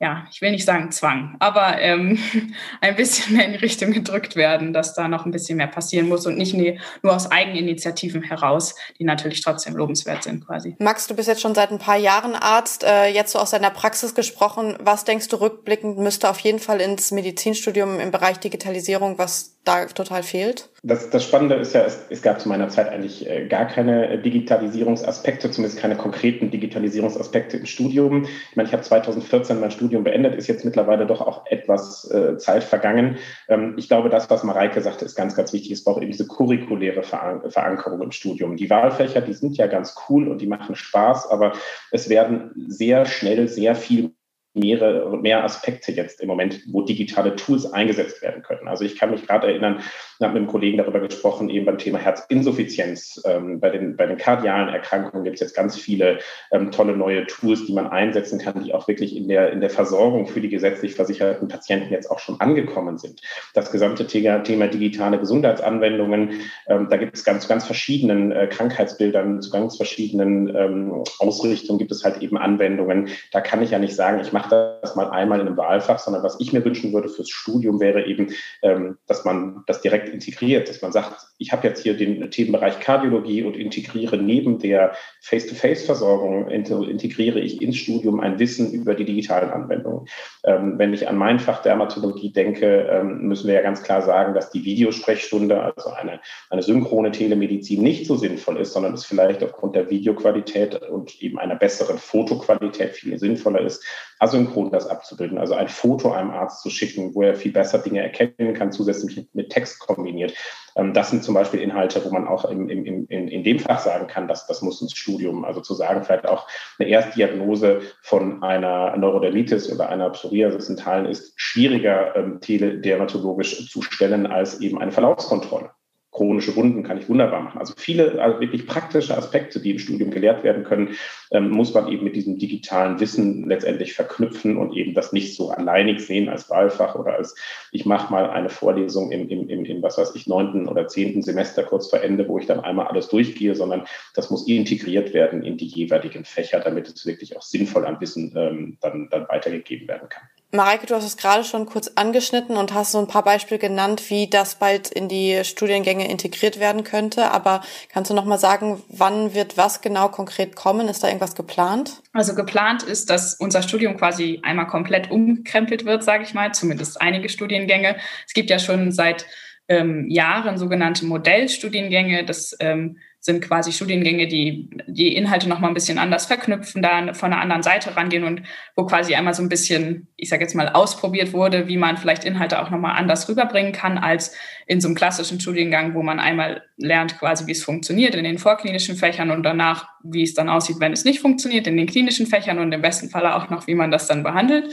ja, 0.00 0.26
ich 0.30 0.40
will 0.40 0.52
nicht 0.52 0.64
sagen 0.64 0.92
Zwang, 0.92 1.36
aber 1.40 1.80
ähm, 1.80 2.18
ein 2.80 2.96
bisschen 2.96 3.36
mehr 3.36 3.46
in 3.46 3.52
die 3.52 3.58
Richtung 3.58 3.92
gedrückt 3.92 4.36
werden, 4.36 4.72
dass 4.72 4.94
da 4.94 5.08
noch 5.08 5.26
ein 5.26 5.32
bisschen 5.32 5.56
mehr 5.56 5.66
passieren 5.66 6.08
muss 6.08 6.26
und 6.26 6.36
nicht 6.36 6.54
nur 6.54 7.14
aus 7.14 7.30
Eigeninitiativen 7.30 8.22
heraus, 8.22 8.74
die 8.98 9.04
natürlich 9.04 9.42
trotzdem 9.42 9.76
lobenswert 9.76 10.22
sind 10.22 10.46
quasi. 10.46 10.76
Max, 10.78 11.06
du 11.06 11.14
bist 11.14 11.28
jetzt 11.28 11.40
schon 11.40 11.54
seit 11.54 11.70
ein 11.70 11.78
paar 11.78 11.96
Jahren 11.96 12.34
Arzt, 12.34 12.84
äh, 12.84 13.06
jetzt 13.06 13.32
so 13.32 13.38
aus 13.38 13.50
deiner 13.50 13.70
Praxis 13.70 14.14
gesprochen. 14.14 14.76
Was 14.80 15.04
denkst 15.04 15.28
du 15.28 15.40
rückblickend 15.40 15.98
müsste 15.98 16.30
auf 16.30 16.38
jeden 16.40 16.60
Fall 16.60 16.80
ins 16.80 17.10
Medizinstudium 17.10 17.98
im 17.98 18.10
Bereich 18.10 18.38
Digitalisierung, 18.38 19.18
was 19.18 19.56
da 19.64 19.84
total 19.86 20.22
fehlt? 20.22 20.68
Das, 20.82 21.10
das 21.10 21.24
Spannende 21.24 21.56
ist 21.56 21.74
ja, 21.74 21.82
es, 21.82 21.98
es 22.08 22.22
gab 22.22 22.40
zu 22.40 22.48
meiner 22.48 22.68
Zeit 22.68 22.88
eigentlich 22.88 23.28
äh, 23.28 23.46
gar 23.46 23.66
keine 23.66 24.18
Digitalisierungsaspekte, 24.18 25.50
zumindest 25.50 25.80
keine 25.80 25.96
konkreten 25.96 26.50
Digitalisierungsaspekte 26.50 27.56
im 27.56 27.66
Studium. 27.66 28.24
Ich 28.24 28.56
meine, 28.56 28.68
ich 28.68 28.72
habe 28.72 28.82
2014 28.82 29.60
mein 29.60 29.70
Studium 29.70 29.87
beendet, 29.88 30.34
ist 30.34 30.46
jetzt 30.46 30.64
mittlerweile 30.64 31.06
doch 31.06 31.20
auch 31.20 31.46
etwas 31.46 32.10
äh, 32.10 32.36
Zeit 32.36 32.64
vergangen. 32.64 33.16
Ähm, 33.48 33.74
ich 33.76 33.88
glaube, 33.88 34.08
das, 34.08 34.28
was 34.30 34.44
Mareike 34.44 34.80
sagte, 34.80 35.04
ist 35.04 35.16
ganz, 35.16 35.34
ganz 35.34 35.52
wichtig. 35.52 35.72
Es 35.72 35.84
braucht 35.84 36.02
eben 36.02 36.12
diese 36.12 36.26
curriculäre 36.26 37.02
Verankerung 37.02 38.02
im 38.02 38.12
Studium. 38.12 38.56
Die 38.56 38.70
Wahlfächer, 38.70 39.20
die 39.20 39.34
sind 39.34 39.56
ja 39.56 39.66
ganz 39.66 39.94
cool 40.08 40.28
und 40.28 40.40
die 40.40 40.46
machen 40.46 40.74
Spaß, 40.74 41.30
aber 41.30 41.52
es 41.90 42.08
werden 42.08 42.52
sehr 42.68 43.06
schnell 43.06 43.48
sehr 43.48 43.74
viel 43.74 44.14
mehrere, 44.54 45.16
mehr 45.16 45.44
Aspekte 45.44 45.92
jetzt 45.92 46.20
im 46.20 46.28
Moment, 46.28 46.60
wo 46.68 46.82
digitale 46.82 47.36
Tools 47.36 47.72
eingesetzt 47.72 48.22
werden 48.22 48.42
können. 48.42 48.68
Also 48.68 48.84
ich 48.84 48.98
kann 48.98 49.10
mich 49.10 49.26
gerade 49.26 49.48
erinnern, 49.48 49.78
ich 49.80 50.24
habe 50.24 50.34
mit 50.34 50.42
einem 50.42 50.50
Kollegen 50.50 50.78
darüber 50.78 51.00
gesprochen, 51.00 51.48
eben 51.48 51.64
beim 51.64 51.78
Thema 51.78 51.98
Herzinsuffizienz. 51.98 53.22
Ähm, 53.24 53.60
bei, 53.60 53.70
den, 53.70 53.96
bei 53.96 54.06
den 54.06 54.16
kardialen 54.16 54.68
Erkrankungen 54.68 55.24
gibt 55.24 55.34
es 55.34 55.40
jetzt 55.40 55.54
ganz 55.54 55.76
viele 55.76 56.18
ähm, 56.50 56.70
tolle 56.72 56.96
neue 56.96 57.26
Tools, 57.26 57.66
die 57.66 57.72
man 57.72 57.86
einsetzen 57.86 58.38
kann, 58.40 58.64
die 58.64 58.74
auch 58.74 58.88
wirklich 58.88 59.16
in 59.16 59.28
der, 59.28 59.52
in 59.52 59.60
der 59.60 59.70
Versorgung 59.70 60.26
für 60.26 60.40
die 60.40 60.48
gesetzlich 60.48 60.94
versicherten 60.94 61.48
Patienten 61.48 61.92
jetzt 61.92 62.10
auch 62.10 62.18
schon 62.18 62.40
angekommen 62.40 62.98
sind. 62.98 63.20
Das 63.54 63.70
gesamte 63.70 64.06
Thema, 64.06 64.40
Thema 64.42 64.66
digitale 64.66 65.18
Gesundheitsanwendungen, 65.18 66.40
ähm, 66.66 66.88
da 66.90 66.96
gibt 66.96 67.16
es 67.16 67.24
ganz, 67.24 67.46
ganz 67.46 67.64
verschiedenen 67.64 68.32
äh, 68.32 68.48
Krankheitsbildern, 68.48 69.40
zu 69.40 69.50
ganz 69.50 69.76
verschiedenen 69.76 70.54
ähm, 70.56 71.04
Ausrichtungen 71.18 71.78
gibt 71.78 71.92
es 71.92 72.04
halt 72.04 72.22
eben 72.22 72.36
Anwendungen. 72.36 73.08
Da 73.32 73.40
kann 73.40 73.62
ich 73.62 73.70
ja 73.70 73.78
nicht 73.78 73.94
sagen, 73.94 74.20
ich 74.20 74.32
mache 74.32 74.37
das 74.46 74.94
mal 74.96 75.10
einmal 75.10 75.40
in 75.40 75.46
einem 75.46 75.56
Wahlfach, 75.56 75.98
sondern 75.98 76.22
was 76.22 76.38
ich 76.40 76.52
mir 76.52 76.64
wünschen 76.64 76.92
würde 76.92 77.08
fürs 77.08 77.30
Studium 77.30 77.80
wäre 77.80 78.06
eben, 78.06 78.32
ähm, 78.62 78.98
dass 79.06 79.24
man 79.24 79.64
das 79.66 79.80
direkt 79.80 80.08
integriert, 80.08 80.68
dass 80.68 80.82
man 80.82 80.92
sagt, 80.92 81.26
ich 81.38 81.52
habe 81.52 81.66
jetzt 81.66 81.82
hier 81.82 81.96
den 81.96 82.30
Themenbereich 82.30 82.80
Kardiologie 82.80 83.42
und 83.44 83.56
integriere 83.56 84.16
neben 84.16 84.58
der 84.58 84.94
Face-to-Face-Versorgung, 85.20 86.48
integriere 86.48 87.40
ich 87.40 87.62
ins 87.62 87.76
Studium 87.76 88.20
ein 88.20 88.38
Wissen 88.38 88.72
über 88.72 88.94
die 88.94 89.04
digitalen 89.04 89.50
Anwendungen. 89.50 90.08
Ähm, 90.44 90.78
wenn 90.78 90.92
ich 90.92 91.08
an 91.08 91.16
mein 91.16 91.38
Fach 91.38 91.62
Dermatologie 91.62 92.32
denke, 92.32 92.88
ähm, 92.90 93.22
müssen 93.22 93.46
wir 93.46 93.54
ja 93.54 93.62
ganz 93.62 93.82
klar 93.82 94.02
sagen, 94.02 94.34
dass 94.34 94.50
die 94.50 94.64
Videosprechstunde, 94.64 95.60
also 95.62 95.90
eine, 95.90 96.20
eine 96.50 96.62
synchrone 96.62 97.10
Telemedizin 97.10 97.82
nicht 97.82 98.06
so 98.06 98.16
sinnvoll 98.16 98.58
ist, 98.58 98.72
sondern 98.72 98.94
es 98.94 99.04
vielleicht 99.04 99.42
aufgrund 99.42 99.76
der 99.76 99.90
Videoqualität 99.90 100.82
und 100.82 101.20
eben 101.22 101.38
einer 101.38 101.56
besseren 101.56 101.98
Fotoqualität 101.98 102.92
viel 102.92 103.18
sinnvoller 103.18 103.60
ist, 103.60 103.84
asynchron 104.18 104.70
das 104.70 104.88
abzubilden, 104.88 105.38
also 105.38 105.54
ein 105.54 105.68
Foto 105.68 106.12
einem 106.12 106.30
Arzt 106.30 106.62
zu 106.62 106.70
schicken, 106.70 107.14
wo 107.14 107.22
er 107.22 107.34
viel 107.34 107.52
besser 107.52 107.78
Dinge 107.78 108.02
erkennen 108.02 108.54
kann, 108.54 108.72
zusätzlich 108.72 109.28
mit 109.32 109.50
Text 109.50 109.78
kombiniert. 109.80 110.34
Ähm, 110.76 110.94
das 110.94 111.10
sind 111.10 111.24
zum 111.24 111.34
Beispiel 111.34 111.60
Inhalte, 111.60 112.04
wo 112.04 112.10
man 112.10 112.26
auch 112.26 112.44
im, 112.44 112.68
im, 112.68 112.84
im, 112.84 113.06
in 113.06 113.44
dem 113.44 113.58
Fach 113.58 113.80
sagen 113.80 114.06
kann, 114.06 114.28
dass 114.28 114.46
das 114.46 114.62
muss 114.62 114.82
ins 114.82 114.96
Studium. 114.96 115.44
Also 115.44 115.60
zu 115.60 115.74
sagen, 115.74 116.04
vielleicht 116.04 116.28
auch 116.28 116.48
eine 116.78 116.88
Erstdiagnose 116.88 117.80
von 118.02 118.42
einer 118.42 118.96
Neurodermitis 118.96 119.70
oder 119.72 119.88
einer 119.88 120.10
Psoriasis 120.10 120.68
in 120.68 120.76
Teilen 120.76 121.06
ist 121.06 121.32
schwieriger 121.36 122.16
ähm, 122.16 122.40
teledermatologisch 122.40 123.70
zu 123.70 123.82
stellen 123.82 124.26
als 124.26 124.60
eben 124.60 124.80
eine 124.80 124.92
Verlaufskontrolle 124.92 125.70
chronische 126.18 126.56
Wunden 126.56 126.82
kann 126.82 126.98
ich 126.98 127.08
wunderbar 127.08 127.40
machen. 127.40 127.60
Also 127.60 127.74
viele 127.76 128.20
also 128.20 128.40
wirklich 128.40 128.66
praktische 128.66 129.16
Aspekte, 129.16 129.60
die 129.60 129.70
im 129.70 129.78
Studium 129.78 130.10
gelehrt 130.10 130.42
werden 130.42 130.64
können, 130.64 130.96
ähm, 131.30 131.50
muss 131.50 131.72
man 131.72 131.86
eben 131.86 132.02
mit 132.02 132.16
diesem 132.16 132.38
digitalen 132.38 132.98
Wissen 132.98 133.48
letztendlich 133.48 133.94
verknüpfen 133.94 134.56
und 134.56 134.74
eben 134.74 134.94
das 134.94 135.12
nicht 135.12 135.36
so 135.36 135.50
alleinig 135.50 136.00
sehen 136.00 136.28
als 136.28 136.50
Wahlfach 136.50 136.96
oder 136.96 137.14
als 137.14 137.36
ich 137.70 137.86
mache 137.86 138.10
mal 138.10 138.30
eine 138.30 138.48
Vorlesung 138.48 139.12
im, 139.12 139.28
im, 139.28 139.48
im, 139.48 139.64
im, 139.64 139.80
was 139.80 139.96
weiß 139.96 140.16
ich, 140.16 140.26
neunten 140.26 140.66
oder 140.66 140.88
zehnten 140.88 141.22
Semester 141.22 141.62
kurz 141.62 141.88
vor 141.88 142.00
Ende, 142.00 142.26
wo 142.26 142.38
ich 142.38 142.46
dann 142.46 142.60
einmal 142.60 142.88
alles 142.88 143.08
durchgehe, 143.08 143.54
sondern 143.54 143.84
das 144.14 144.28
muss 144.28 144.48
integriert 144.48 145.14
werden 145.14 145.44
in 145.44 145.56
die 145.56 145.66
jeweiligen 145.66 146.24
Fächer, 146.24 146.58
damit 146.58 146.88
es 146.88 147.06
wirklich 147.06 147.36
auch 147.36 147.42
sinnvoll 147.42 147.86
an 147.86 148.00
Wissen 148.00 148.34
ähm, 148.36 148.76
dann, 148.80 149.08
dann 149.10 149.28
weitergegeben 149.28 149.86
werden 149.86 150.08
kann. 150.08 150.24
Mareike, 150.50 150.86
du 150.86 150.94
hast 150.94 151.04
es 151.04 151.18
gerade 151.18 151.44
schon 151.44 151.66
kurz 151.66 151.92
angeschnitten 151.94 152.56
und 152.56 152.72
hast 152.72 152.92
so 152.92 152.98
ein 152.98 153.06
paar 153.06 153.22
Beispiele 153.22 153.58
genannt, 153.58 154.08
wie 154.08 154.30
das 154.30 154.54
bald 154.54 154.88
in 154.88 155.06
die 155.06 155.44
Studiengänge 155.44 156.08
integriert 156.08 156.58
werden 156.58 156.84
könnte. 156.84 157.30
Aber 157.32 157.60
kannst 157.92 158.10
du 158.10 158.14
noch 158.14 158.24
mal 158.24 158.38
sagen, 158.38 158.82
wann 158.88 159.34
wird 159.34 159.58
was 159.58 159.82
genau 159.82 160.08
konkret 160.08 160.56
kommen? 160.56 160.88
Ist 160.88 161.04
da 161.04 161.08
irgendwas 161.08 161.34
geplant? 161.34 162.02
Also 162.14 162.34
geplant 162.34 162.82
ist, 162.82 163.10
dass 163.10 163.34
unser 163.34 163.60
Studium 163.60 163.98
quasi 163.98 164.40
einmal 164.42 164.66
komplett 164.66 165.10
umkrempelt 165.10 165.84
wird, 165.84 166.02
sage 166.02 166.24
ich 166.24 166.32
mal, 166.32 166.54
zumindest 166.54 166.98
einige 166.98 167.28
Studiengänge. 167.28 167.96
Es 168.26 168.32
gibt 168.32 168.48
ja 168.48 168.58
schon 168.58 168.90
seit 168.90 169.26
ähm, 169.68 170.08
Jahren 170.08 170.56
sogenannte 170.56 171.04
Modellstudiengänge. 171.04 172.24
Das 172.24 172.56
ähm, 172.58 172.96
sind 173.20 173.42
quasi 173.42 173.72
Studiengänge, 173.72 174.28
die 174.28 174.70
die 174.86 175.14
Inhalte 175.16 175.48
noch 175.48 175.58
mal 175.58 175.68
ein 175.68 175.74
bisschen 175.74 175.98
anders 175.98 176.26
verknüpfen, 176.26 176.82
da 176.82 177.14
von 177.14 177.32
einer 177.32 177.42
anderen 177.42 177.62
Seite 177.62 177.96
rangehen 177.96 178.24
und 178.24 178.42
wo 178.76 178.86
quasi 178.86 179.14
einmal 179.14 179.34
so 179.34 179.42
ein 179.42 179.48
bisschen, 179.48 180.06
ich 180.16 180.28
sage 180.28 180.42
jetzt 180.42 180.54
mal, 180.54 180.68
ausprobiert 180.68 181.32
wurde, 181.32 181.66
wie 181.66 181.76
man 181.76 181.96
vielleicht 181.96 182.24
Inhalte 182.24 182.62
auch 182.62 182.70
noch 182.70 182.78
mal 182.78 182.92
anders 182.92 183.28
rüberbringen 183.28 183.72
kann 183.72 183.98
als 183.98 184.34
in 184.66 184.80
so 184.80 184.88
einem 184.88 184.94
klassischen 184.94 185.40
Studiengang, 185.40 185.94
wo 185.94 186.02
man 186.02 186.20
einmal 186.20 186.62
lernt 186.76 187.18
quasi, 187.18 187.46
wie 187.46 187.52
es 187.52 187.64
funktioniert 187.64 188.14
in 188.14 188.24
den 188.24 188.38
vorklinischen 188.38 188.96
Fächern 188.96 189.30
und 189.30 189.42
danach, 189.42 189.88
wie 190.04 190.22
es 190.22 190.34
dann 190.34 190.48
aussieht, 190.48 190.76
wenn 190.78 190.92
es 190.92 191.04
nicht 191.04 191.20
funktioniert 191.20 191.66
in 191.66 191.76
den 191.76 191.86
klinischen 191.86 192.26
Fächern 192.26 192.60
und 192.60 192.70
im 192.72 192.82
besten 192.82 193.10
Falle 193.10 193.34
auch 193.34 193.50
noch, 193.50 193.66
wie 193.66 193.74
man 193.74 193.90
das 193.90 194.06
dann 194.06 194.22
behandelt. 194.22 194.72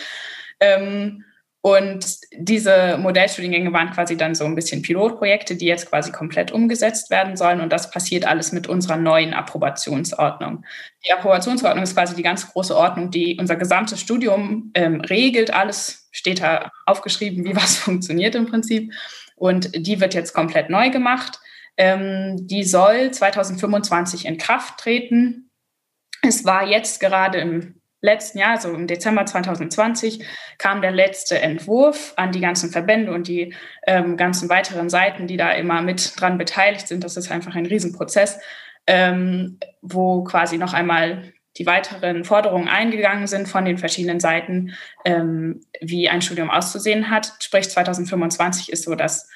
Ähm, 0.60 1.24
und 1.66 2.20
diese 2.32 3.00
Modellstudiengänge 3.00 3.74
waren 3.74 3.90
quasi 3.90 4.16
dann 4.16 4.36
so 4.36 4.46
ein 4.46 4.54
bisschen 4.54 4.84
Pilotprojekte, 4.84 5.56
die 5.56 5.66
jetzt 5.66 5.90
quasi 5.90 6.12
komplett 6.12 6.52
umgesetzt 6.52 7.10
werden 7.10 7.36
sollen. 7.36 7.60
Und 7.60 7.74
das 7.74 7.90
passiert 7.90 8.28
alles 8.28 8.52
mit 8.52 8.68
unserer 8.68 8.98
neuen 8.98 9.34
Approbationsordnung. 9.34 10.64
Die 11.08 11.12
Approbationsordnung 11.12 11.84
ist 11.84 11.96
quasi 11.96 12.16
die 12.16 12.22
ganz 12.22 12.52
große 12.52 12.78
Ordnung, 12.78 13.10
die 13.10 13.38
unser 13.40 13.56
gesamtes 13.56 14.00
Studium 14.00 14.70
ähm, 14.76 15.02
regelt. 15.02 15.56
Alles 15.56 16.08
steht 16.12 16.40
da 16.40 16.70
aufgeschrieben, 16.86 17.44
wie 17.46 17.56
was 17.56 17.78
funktioniert 17.78 18.36
im 18.36 18.46
Prinzip. 18.46 18.94
Und 19.36 19.72
die 19.76 20.00
wird 20.00 20.14
jetzt 20.14 20.36
komplett 20.36 20.70
neu 20.70 20.92
gemacht. 20.92 21.40
Ähm, 21.78 22.46
die 22.46 22.64
soll 22.64 23.10
2025 23.10 24.28
in 24.28 24.38
Kraft 24.38 24.78
treten. 24.78 25.50
Es 26.22 26.46
war 26.46 26.68
jetzt 26.68 27.00
gerade 27.00 27.40
im 27.40 27.82
letzten 28.02 28.38
Jahr, 28.38 28.52
also 28.52 28.74
im 28.74 28.88
Dezember 28.88 29.26
2020, 29.26 30.26
kam 30.58 30.82
der 30.82 30.92
letzte 30.92 31.40
Entwurf 31.40 32.14
an 32.18 32.32
die 32.32 32.42
ganzen 32.42 32.72
Verbände 32.72 33.12
und 33.12 33.28
die 33.28 33.54
ähm, 33.88 34.18
ganzen 34.18 34.50
weiteren 34.50 34.90
Seiten, 34.90 35.28
die 35.28 35.38
da 35.38 35.52
immer 35.52 35.82
mit 35.82 36.20
dran 36.20 36.38
beteiligt 36.38 36.88
sind. 36.88 37.04
Das 37.04 37.18
ist 37.18 37.32
einfach 37.32 37.56
ein 37.56 37.66
Riesenprozess, 37.66 38.40
ähm, 38.88 39.60
wo 39.82 40.24
quasi 40.24 40.58
noch 40.58 40.74
einmal 40.74 41.34
die 41.58 41.66
weiteren 41.66 42.26
Forderungen 42.26 42.68
eingegangen 42.68 43.28
sind 43.28 43.48
von 43.48 43.66
den 43.66 43.78
verschiedenen 43.78 44.20
Seiten, 44.20 44.74
ähm, 45.06 45.62
wie 45.82 46.10
ein 46.10 46.22
Studium 46.22 46.50
auszusehen 46.52 47.10
hat. 47.10 47.32
Sprich, 47.40 47.70
2025 47.70 48.72
ist 48.72 48.84
so 48.84 48.96
das 48.96 49.30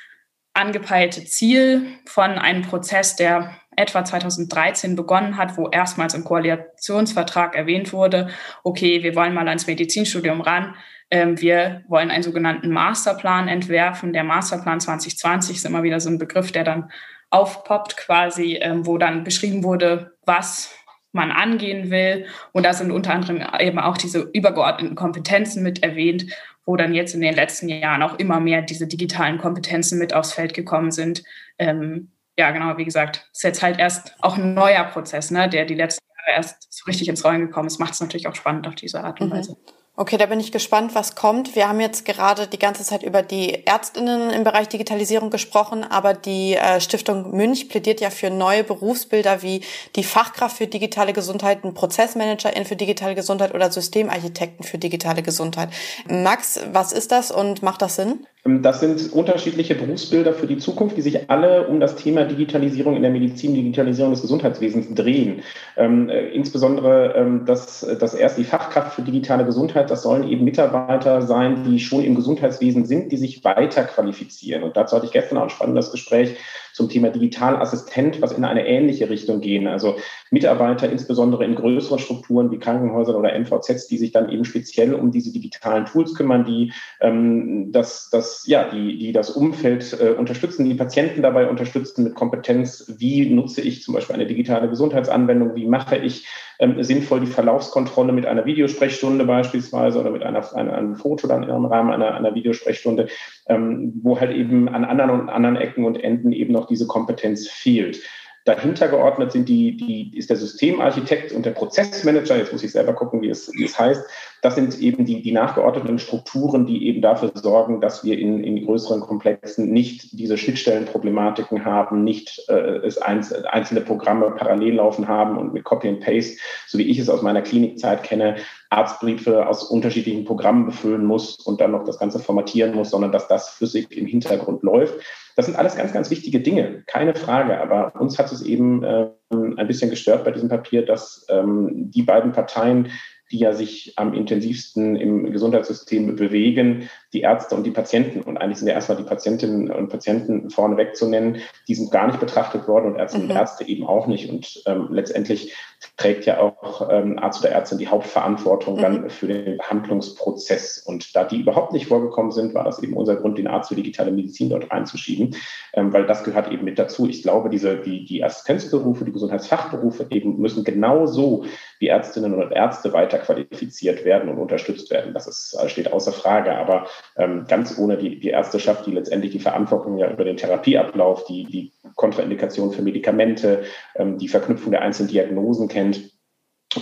angepeilte 0.53 1.23
Ziel 1.25 1.87
von 2.05 2.31
einem 2.37 2.63
Prozess, 2.63 3.15
der 3.15 3.55
etwa 3.75 4.03
2013 4.03 4.95
begonnen 4.95 5.37
hat, 5.37 5.57
wo 5.57 5.69
erstmals 5.69 6.13
im 6.13 6.25
Koalitionsvertrag 6.25 7.55
erwähnt 7.55 7.93
wurde, 7.93 8.29
okay, 8.63 9.03
wir 9.03 9.15
wollen 9.15 9.33
mal 9.33 9.47
ans 9.47 9.67
Medizinstudium 9.67 10.41
ran. 10.41 10.75
Ähm, 11.11 11.39
wir 11.39 11.83
wollen 11.87 12.11
einen 12.11 12.23
sogenannten 12.23 12.69
Masterplan 12.71 13.47
entwerfen. 13.47 14.13
Der 14.13 14.23
Masterplan 14.23 14.79
2020 14.79 15.55
ist 15.55 15.65
immer 15.65 15.83
wieder 15.83 15.99
so 15.99 16.09
ein 16.09 16.19
Begriff, 16.19 16.51
der 16.51 16.63
dann 16.63 16.91
aufpoppt 17.29 17.95
quasi, 17.95 18.55
ähm, 18.61 18.85
wo 18.85 18.97
dann 18.97 19.23
beschrieben 19.23 19.63
wurde, 19.63 20.17
was 20.25 20.75
man 21.11 21.31
angehen 21.31 21.89
will. 21.89 22.27
Und 22.51 22.65
da 22.65 22.73
sind 22.73 22.91
unter 22.91 23.13
anderem 23.13 23.43
eben 23.59 23.79
auch 23.79 23.97
diese 23.97 24.29
übergeordneten 24.33 24.95
Kompetenzen 24.95 25.63
mit 25.63 25.81
erwähnt, 25.83 26.25
wo 26.65 26.75
dann 26.75 26.93
jetzt 26.93 27.13
in 27.13 27.21
den 27.21 27.35
letzten 27.35 27.69
Jahren 27.69 28.03
auch 28.03 28.19
immer 28.19 28.39
mehr 28.39 28.61
diese 28.61 28.87
digitalen 28.87 29.37
Kompetenzen 29.37 29.97
mit 29.97 30.13
aufs 30.13 30.33
Feld 30.33 30.53
gekommen 30.53 30.91
sind. 30.91 31.23
Ähm, 31.57 32.11
ja, 32.37 32.51
genau, 32.51 32.77
wie 32.77 32.85
gesagt, 32.85 33.27
ist 33.33 33.43
jetzt 33.43 33.61
halt 33.61 33.79
erst 33.79 34.15
auch 34.21 34.37
ein 34.37 34.53
neuer 34.53 34.83
Prozess, 34.85 35.31
ne, 35.31 35.49
der 35.49 35.65
die 35.65 35.75
letzten 35.75 36.05
Jahre 36.05 36.37
erst 36.37 36.71
so 36.71 36.85
richtig 36.85 37.09
ins 37.09 37.25
Rollen 37.25 37.41
gekommen 37.41 37.67
ist. 37.67 37.79
Macht 37.79 37.93
es 37.93 38.01
natürlich 38.01 38.27
auch 38.27 38.35
spannend 38.35 38.67
auf 38.67 38.75
diese 38.75 39.03
Art 39.03 39.19
und 39.19 39.29
mhm. 39.29 39.33
Weise. 39.33 39.57
Okay, 40.01 40.15
da 40.15 40.27
bin 40.27 40.39
ich 40.39 40.53
gespannt, 40.53 40.95
was 40.95 41.15
kommt. 41.15 41.57
Wir 41.57 41.67
haben 41.67 41.81
jetzt 41.81 42.05
gerade 42.05 42.47
die 42.47 42.57
ganze 42.57 42.85
Zeit 42.85 43.03
über 43.03 43.21
die 43.21 43.67
Ärztinnen 43.67 44.29
im 44.29 44.45
Bereich 44.45 44.69
Digitalisierung 44.69 45.29
gesprochen, 45.29 45.83
aber 45.83 46.13
die 46.13 46.55
äh, 46.55 46.79
Stiftung 46.79 47.35
Münch 47.35 47.67
plädiert 47.67 47.99
ja 47.99 48.09
für 48.09 48.29
neue 48.29 48.63
Berufsbilder 48.63 49.41
wie 49.41 49.59
die 49.97 50.05
Fachkraft 50.05 50.55
für 50.55 50.67
digitale 50.67 51.11
Gesundheit, 51.11 51.65
ein 51.65 51.73
Prozessmanagerin 51.73 52.63
für 52.63 52.77
digitale 52.77 53.13
Gesundheit 53.13 53.53
oder 53.53 53.69
Systemarchitekten 53.73 54.63
für 54.63 54.77
digitale 54.77 55.21
Gesundheit. 55.21 55.67
Max, 56.07 56.61
was 56.71 56.93
ist 56.93 57.11
das 57.11 57.29
und 57.29 57.61
macht 57.61 57.81
das 57.81 57.97
Sinn? 57.97 58.25
Ähm, 58.45 58.61
das 58.61 58.79
sind 58.79 59.11
unterschiedliche 59.13 59.75
Berufsbilder 59.75 60.33
für 60.33 60.47
die 60.47 60.57
Zukunft, 60.57 60.97
die 60.97 61.01
sich 61.01 61.29
alle 61.29 61.67
um 61.67 61.79
das 61.79 61.95
Thema 61.95 62.25
Digitalisierung 62.25 62.95
in 62.95 63.01
der 63.01 63.11
Medizin, 63.11 63.53
Digitalisierung 63.53 64.11
des 64.11 64.21
Gesundheitswesens 64.21 64.93
drehen. 64.93 65.41
Ähm, 65.77 66.09
äh, 66.09 66.29
insbesondere 66.29 67.13
ähm, 67.15 67.45
das, 67.45 67.85
das 67.99 68.13
erst 68.13 68.37
die 68.37 68.43
Fachkraft 68.43 68.95
für 68.95 69.01
digitale 69.01 69.45
Gesundheit, 69.45 69.89
das 69.89 70.03
sollen 70.03 70.27
eben 70.27 70.43
Mitarbeiter 70.43 71.21
sein, 71.21 71.63
die 71.65 71.79
schon 71.79 72.03
im 72.03 72.15
Gesundheitswesen 72.15 72.85
sind, 72.85 73.11
die 73.11 73.17
sich 73.17 73.43
weiter 73.43 73.83
qualifizieren. 73.83 74.63
Und 74.63 74.77
dazu 74.77 74.95
hatte 74.95 75.05
ich 75.05 75.11
gestern 75.11 75.37
auch 75.37 75.43
ein 75.43 75.49
spannendes 75.49 75.91
Gespräch 75.91 76.35
zum 76.73 76.89
Thema 76.89 77.09
Digitalassistent, 77.09 78.21
was 78.21 78.31
in 78.31 78.45
eine 78.45 78.67
ähnliche 78.67 79.09
Richtung 79.09 79.41
gehen. 79.41 79.67
Also 79.67 79.97
Mitarbeiter, 80.31 80.89
insbesondere 80.89 81.45
in 81.45 81.55
größeren 81.55 81.99
Strukturen 81.99 82.51
wie 82.51 82.59
Krankenhäusern 82.59 83.15
oder 83.15 83.37
MVZs, 83.37 83.87
die 83.87 83.97
sich 83.97 84.11
dann 84.11 84.29
eben 84.29 84.45
speziell 84.45 84.93
um 84.93 85.11
diese 85.11 85.31
digitalen 85.31 85.85
Tools 85.85 86.13
kümmern, 86.15 86.45
die 86.45 86.71
ähm, 87.01 87.71
das, 87.71 88.09
das, 88.11 88.43
ja, 88.45 88.69
die, 88.69 88.97
die 88.97 89.11
das 89.11 89.29
Umfeld 89.29 89.97
äh, 89.99 90.11
unterstützen, 90.11 90.65
die 90.65 90.75
Patienten 90.75 91.21
dabei 91.21 91.49
unterstützen 91.49 92.03
mit 92.03 92.15
Kompetenz. 92.15 92.93
Wie 92.97 93.29
nutze 93.29 93.61
ich 93.61 93.83
zum 93.83 93.93
Beispiel 93.93 94.15
eine 94.15 94.27
digitale 94.27 94.69
Gesundheitsanwendung? 94.69 95.55
Wie 95.55 95.67
mache 95.67 95.97
ich 95.97 96.27
ähm, 96.59 96.83
sinnvoll 96.83 97.21
die 97.21 97.27
Verlaufskontrolle 97.27 98.11
mit 98.11 98.25
einer 98.25 98.45
Videosprechstunde 98.45 99.25
beispielsweise 99.25 99.99
oder 99.99 100.11
mit 100.11 100.23
einer, 100.23 100.53
einer, 100.55 100.73
einem 100.73 100.95
Foto 100.95 101.27
dann 101.27 101.43
im 101.43 101.65
Rahmen 101.65 101.91
einer, 101.91 102.13
einer 102.13 102.35
Videosprechstunde, 102.35 103.07
ähm, 103.47 103.93
wo 104.03 104.19
halt 104.19 104.31
eben 104.31 104.69
an 104.69 104.85
anderen 104.85 105.09
und 105.11 105.29
anderen 105.29 105.55
Ecken 105.55 105.85
und 105.85 106.03
Enden 106.03 106.31
eben 106.33 106.53
noch 106.53 106.67
diese 106.67 106.85
Kompetenz 106.85 107.47
fehlt. 107.47 108.01
Dahinter 108.45 108.87
geordnet 108.87 109.31
sind 109.31 109.47
die, 109.47 109.77
die, 109.77 110.17
ist 110.17 110.29
der 110.29 110.37
Systemarchitekt 110.37 111.31
und 111.31 111.45
der 111.45 111.51
Prozessmanager. 111.51 112.37
Jetzt 112.37 112.51
muss 112.51 112.63
ich 112.63 112.71
selber 112.71 112.93
gucken, 112.93 113.21
wie 113.21 113.29
es, 113.29 113.51
wie 113.53 113.65
es 113.65 113.77
heißt. 113.77 114.03
Das 114.41 114.55
sind 114.55 114.79
eben 114.79 115.05
die, 115.05 115.21
die 115.21 115.31
nachgeordneten 115.31 115.99
Strukturen, 115.99 116.65
die 116.65 116.87
eben 116.87 117.01
dafür 117.01 117.31
sorgen, 117.33 117.81
dass 117.81 118.03
wir 118.03 118.17
in, 118.17 118.43
in 118.43 118.65
größeren 118.65 119.01
Komplexen 119.01 119.71
nicht 119.71 120.17
diese 120.17 120.37
Schnittstellenproblematiken 120.37 121.65
haben, 121.65 122.03
nicht 122.03 122.43
äh, 122.47 122.77
es 122.85 122.97
einzelne 122.99 123.81
Programme 123.81 124.31
parallel 124.31 124.75
laufen 124.75 125.07
haben 125.07 125.37
und 125.37 125.53
mit 125.53 125.63
Copy 125.63 125.89
and 125.89 125.99
Paste, 125.99 126.37
so 126.67 126.77
wie 126.77 126.89
ich 126.89 126.99
es 126.99 127.09
aus 127.09 127.21
meiner 127.21 127.41
Klinikzeit 127.41 128.03
kenne, 128.03 128.37
Arztbriefe 128.69 129.47
aus 129.47 129.63
unterschiedlichen 129.63 130.25
Programmen 130.25 130.67
befüllen 130.67 131.03
muss 131.03 131.37
und 131.37 131.59
dann 131.59 131.71
noch 131.71 131.83
das 131.83 131.97
Ganze 131.97 132.19
formatieren 132.19 132.75
muss, 132.75 132.91
sondern 132.91 133.11
dass 133.11 133.27
das 133.27 133.49
flüssig 133.49 133.91
im 133.91 134.05
Hintergrund 134.05 134.63
läuft. 134.63 134.95
Das 135.35 135.45
sind 135.45 135.57
alles 135.57 135.75
ganz, 135.75 135.93
ganz 135.93 136.09
wichtige 136.09 136.39
Dinge, 136.39 136.83
keine 136.85 137.15
Frage. 137.15 137.59
Aber 137.59 137.99
uns 137.99 138.19
hat 138.19 138.31
es 138.31 138.41
eben 138.41 138.83
äh, 138.83 139.07
ein 139.31 139.67
bisschen 139.67 139.89
gestört 139.89 140.23
bei 140.23 140.31
diesem 140.31 140.49
Papier, 140.49 140.85
dass 140.85 141.25
ähm, 141.29 141.89
die 141.91 142.03
beiden 142.03 142.31
Parteien 142.31 142.91
die 143.31 143.39
ja 143.39 143.53
sich 143.53 143.93
am 143.97 144.13
intensivsten 144.13 144.95
im 144.95 145.31
Gesundheitssystem 145.31 146.15
bewegen, 146.15 146.89
die 147.13 147.21
Ärzte 147.21 147.55
und 147.55 147.63
die 147.63 147.71
Patienten. 147.71 148.21
Und 148.21 148.37
eigentlich 148.37 148.59
sind 148.59 148.67
ja 148.67 148.73
erstmal 148.73 148.97
die 148.97 149.03
Patientinnen 149.03 149.71
und 149.71 149.89
Patienten 149.89 150.49
vorneweg 150.49 150.95
zu 150.95 151.07
nennen, 151.07 151.37
die 151.67 151.75
sind 151.75 151.91
gar 151.91 152.07
nicht 152.07 152.19
betrachtet 152.19 152.67
worden 152.67 152.93
und 152.93 152.99
Ärzte 152.99 153.17
mhm. 153.17 153.25
und 153.25 153.31
Ärzte 153.31 153.67
eben 153.67 153.85
auch 153.87 154.07
nicht. 154.07 154.29
Und 154.29 154.61
ähm, 154.65 154.89
letztendlich 154.91 155.55
trägt 155.97 156.25
ja 156.25 156.39
auch 156.39 156.89
ähm, 156.91 157.17
Arzt 157.19 157.41
oder 157.41 157.51
Ärztin 157.51 157.77
die 157.77 157.87
Hauptverantwortung 157.87 158.77
mhm. 158.77 158.81
dann 158.81 159.09
für 159.09 159.27
den 159.27 159.57
Behandlungsprozess. 159.57 160.83
Und 160.85 161.15
da 161.15 161.23
die 161.23 161.39
überhaupt 161.39 161.73
nicht 161.73 161.87
vorgekommen 161.87 162.31
sind, 162.31 162.53
war 162.53 162.63
das 162.63 162.83
eben 162.83 162.93
unser 162.93 163.15
Grund, 163.15 163.37
den 163.37 163.47
Arzt 163.47 163.69
für 163.69 163.75
digitale 163.75 164.11
Medizin 164.11 164.49
dort 164.49 164.69
reinzuschieben, 164.71 165.35
ähm, 165.73 165.93
weil 165.93 166.05
das 166.05 166.23
gehört 166.23 166.51
eben 166.51 166.65
mit 166.65 166.77
dazu. 166.77 167.07
Ich 167.07 167.23
glaube, 167.23 167.49
diese, 167.49 167.77
die, 167.77 168.05
die 168.05 168.23
Assistenzberufe, 168.23 169.05
die 169.05 169.11
Gesundheitsfachberufe 169.11 170.07
eben 170.09 170.37
müssen 170.39 170.63
genauso 170.63 171.45
wie 171.79 171.87
Ärztinnen 171.87 172.33
und 172.33 172.51
Ärzte 172.51 172.93
weiter 172.93 173.17
qualifiziert 173.19 174.03
werden 174.05 174.29
und 174.29 174.37
unterstützt 174.37 174.91
werden. 174.91 175.13
Das 175.13 175.27
ist, 175.27 175.57
äh, 175.59 175.69
steht 175.69 175.91
außer 175.91 176.11
Frage. 176.11 176.57
Aber 176.57 176.87
ähm, 177.17 177.45
ganz 177.47 177.77
ohne 177.77 177.97
die, 177.97 178.19
die 178.19 178.29
Ärzteschaft, 178.29 178.85
die 178.85 178.91
letztendlich 178.91 179.31
die 179.31 179.39
Verantwortung 179.39 179.97
ja 179.97 180.09
über 180.11 180.23
den 180.23 180.37
Therapieablauf, 180.37 181.25
die, 181.25 181.45
die 181.45 181.71
Kontraindikation 181.95 182.71
für 182.71 182.81
Medikamente, 182.81 183.63
ähm, 183.95 184.17
die 184.17 184.27
Verknüpfung 184.27 184.71
der 184.71 184.81
einzelnen 184.81 185.09
Diagnosen 185.09 185.67
kennt, 185.67 186.11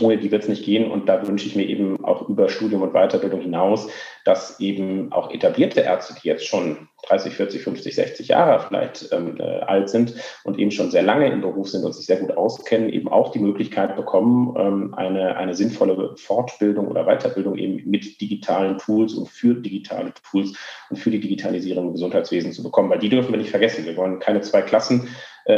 ohne 0.01 0.17
die 0.17 0.31
wird 0.31 0.43
es 0.43 0.49
nicht 0.49 0.65
gehen. 0.65 0.91
Und 0.91 1.07
da 1.07 1.25
wünsche 1.27 1.47
ich 1.47 1.55
mir 1.55 1.65
eben 1.65 2.03
auch 2.03 2.27
über 2.27 2.49
Studium 2.49 2.81
und 2.81 2.93
Weiterbildung 2.93 3.41
hinaus, 3.41 3.87
dass 4.25 4.59
eben 4.59 5.13
auch 5.13 5.31
etablierte 5.31 5.81
Ärzte, 5.81 6.15
die 6.21 6.27
jetzt 6.27 6.45
schon 6.45 6.89
30, 7.07 7.33
40, 7.33 7.61
50, 7.61 7.95
60 7.95 8.27
Jahre 8.27 8.65
vielleicht 8.67 9.09
ähm, 9.13 9.37
äh, 9.39 9.61
alt 9.61 9.89
sind 9.89 10.13
und 10.43 10.59
eben 10.59 10.71
schon 10.71 10.91
sehr 10.91 11.03
lange 11.03 11.31
im 11.31 11.39
Beruf 11.39 11.69
sind 11.69 11.85
und 11.85 11.93
sich 11.93 12.05
sehr 12.05 12.17
gut 12.17 12.35
auskennen, 12.35 12.89
eben 12.89 13.07
auch 13.07 13.31
die 13.31 13.39
Möglichkeit 13.39 13.95
bekommen, 13.95 14.55
ähm, 14.57 14.93
eine, 14.95 15.37
eine 15.37 15.53
sinnvolle 15.55 16.15
Fortbildung 16.17 16.87
oder 16.87 17.05
Weiterbildung 17.05 17.57
eben 17.57 17.89
mit 17.89 18.19
digitalen 18.19 18.77
Tools 18.79 19.13
und 19.13 19.29
für 19.29 19.53
digitale 19.53 20.11
Tools 20.29 20.53
und 20.89 20.97
für 20.97 21.11
die 21.11 21.21
Digitalisierung 21.21 21.87
im 21.87 21.93
Gesundheitswesen 21.93 22.51
zu 22.51 22.63
bekommen. 22.63 22.89
Weil 22.89 22.99
die 22.99 23.09
dürfen 23.09 23.31
wir 23.31 23.37
nicht 23.37 23.51
vergessen. 23.51 23.85
Wir 23.85 23.95
wollen 23.95 24.19
keine 24.19 24.41
zwei 24.41 24.61
Klassen 24.61 25.07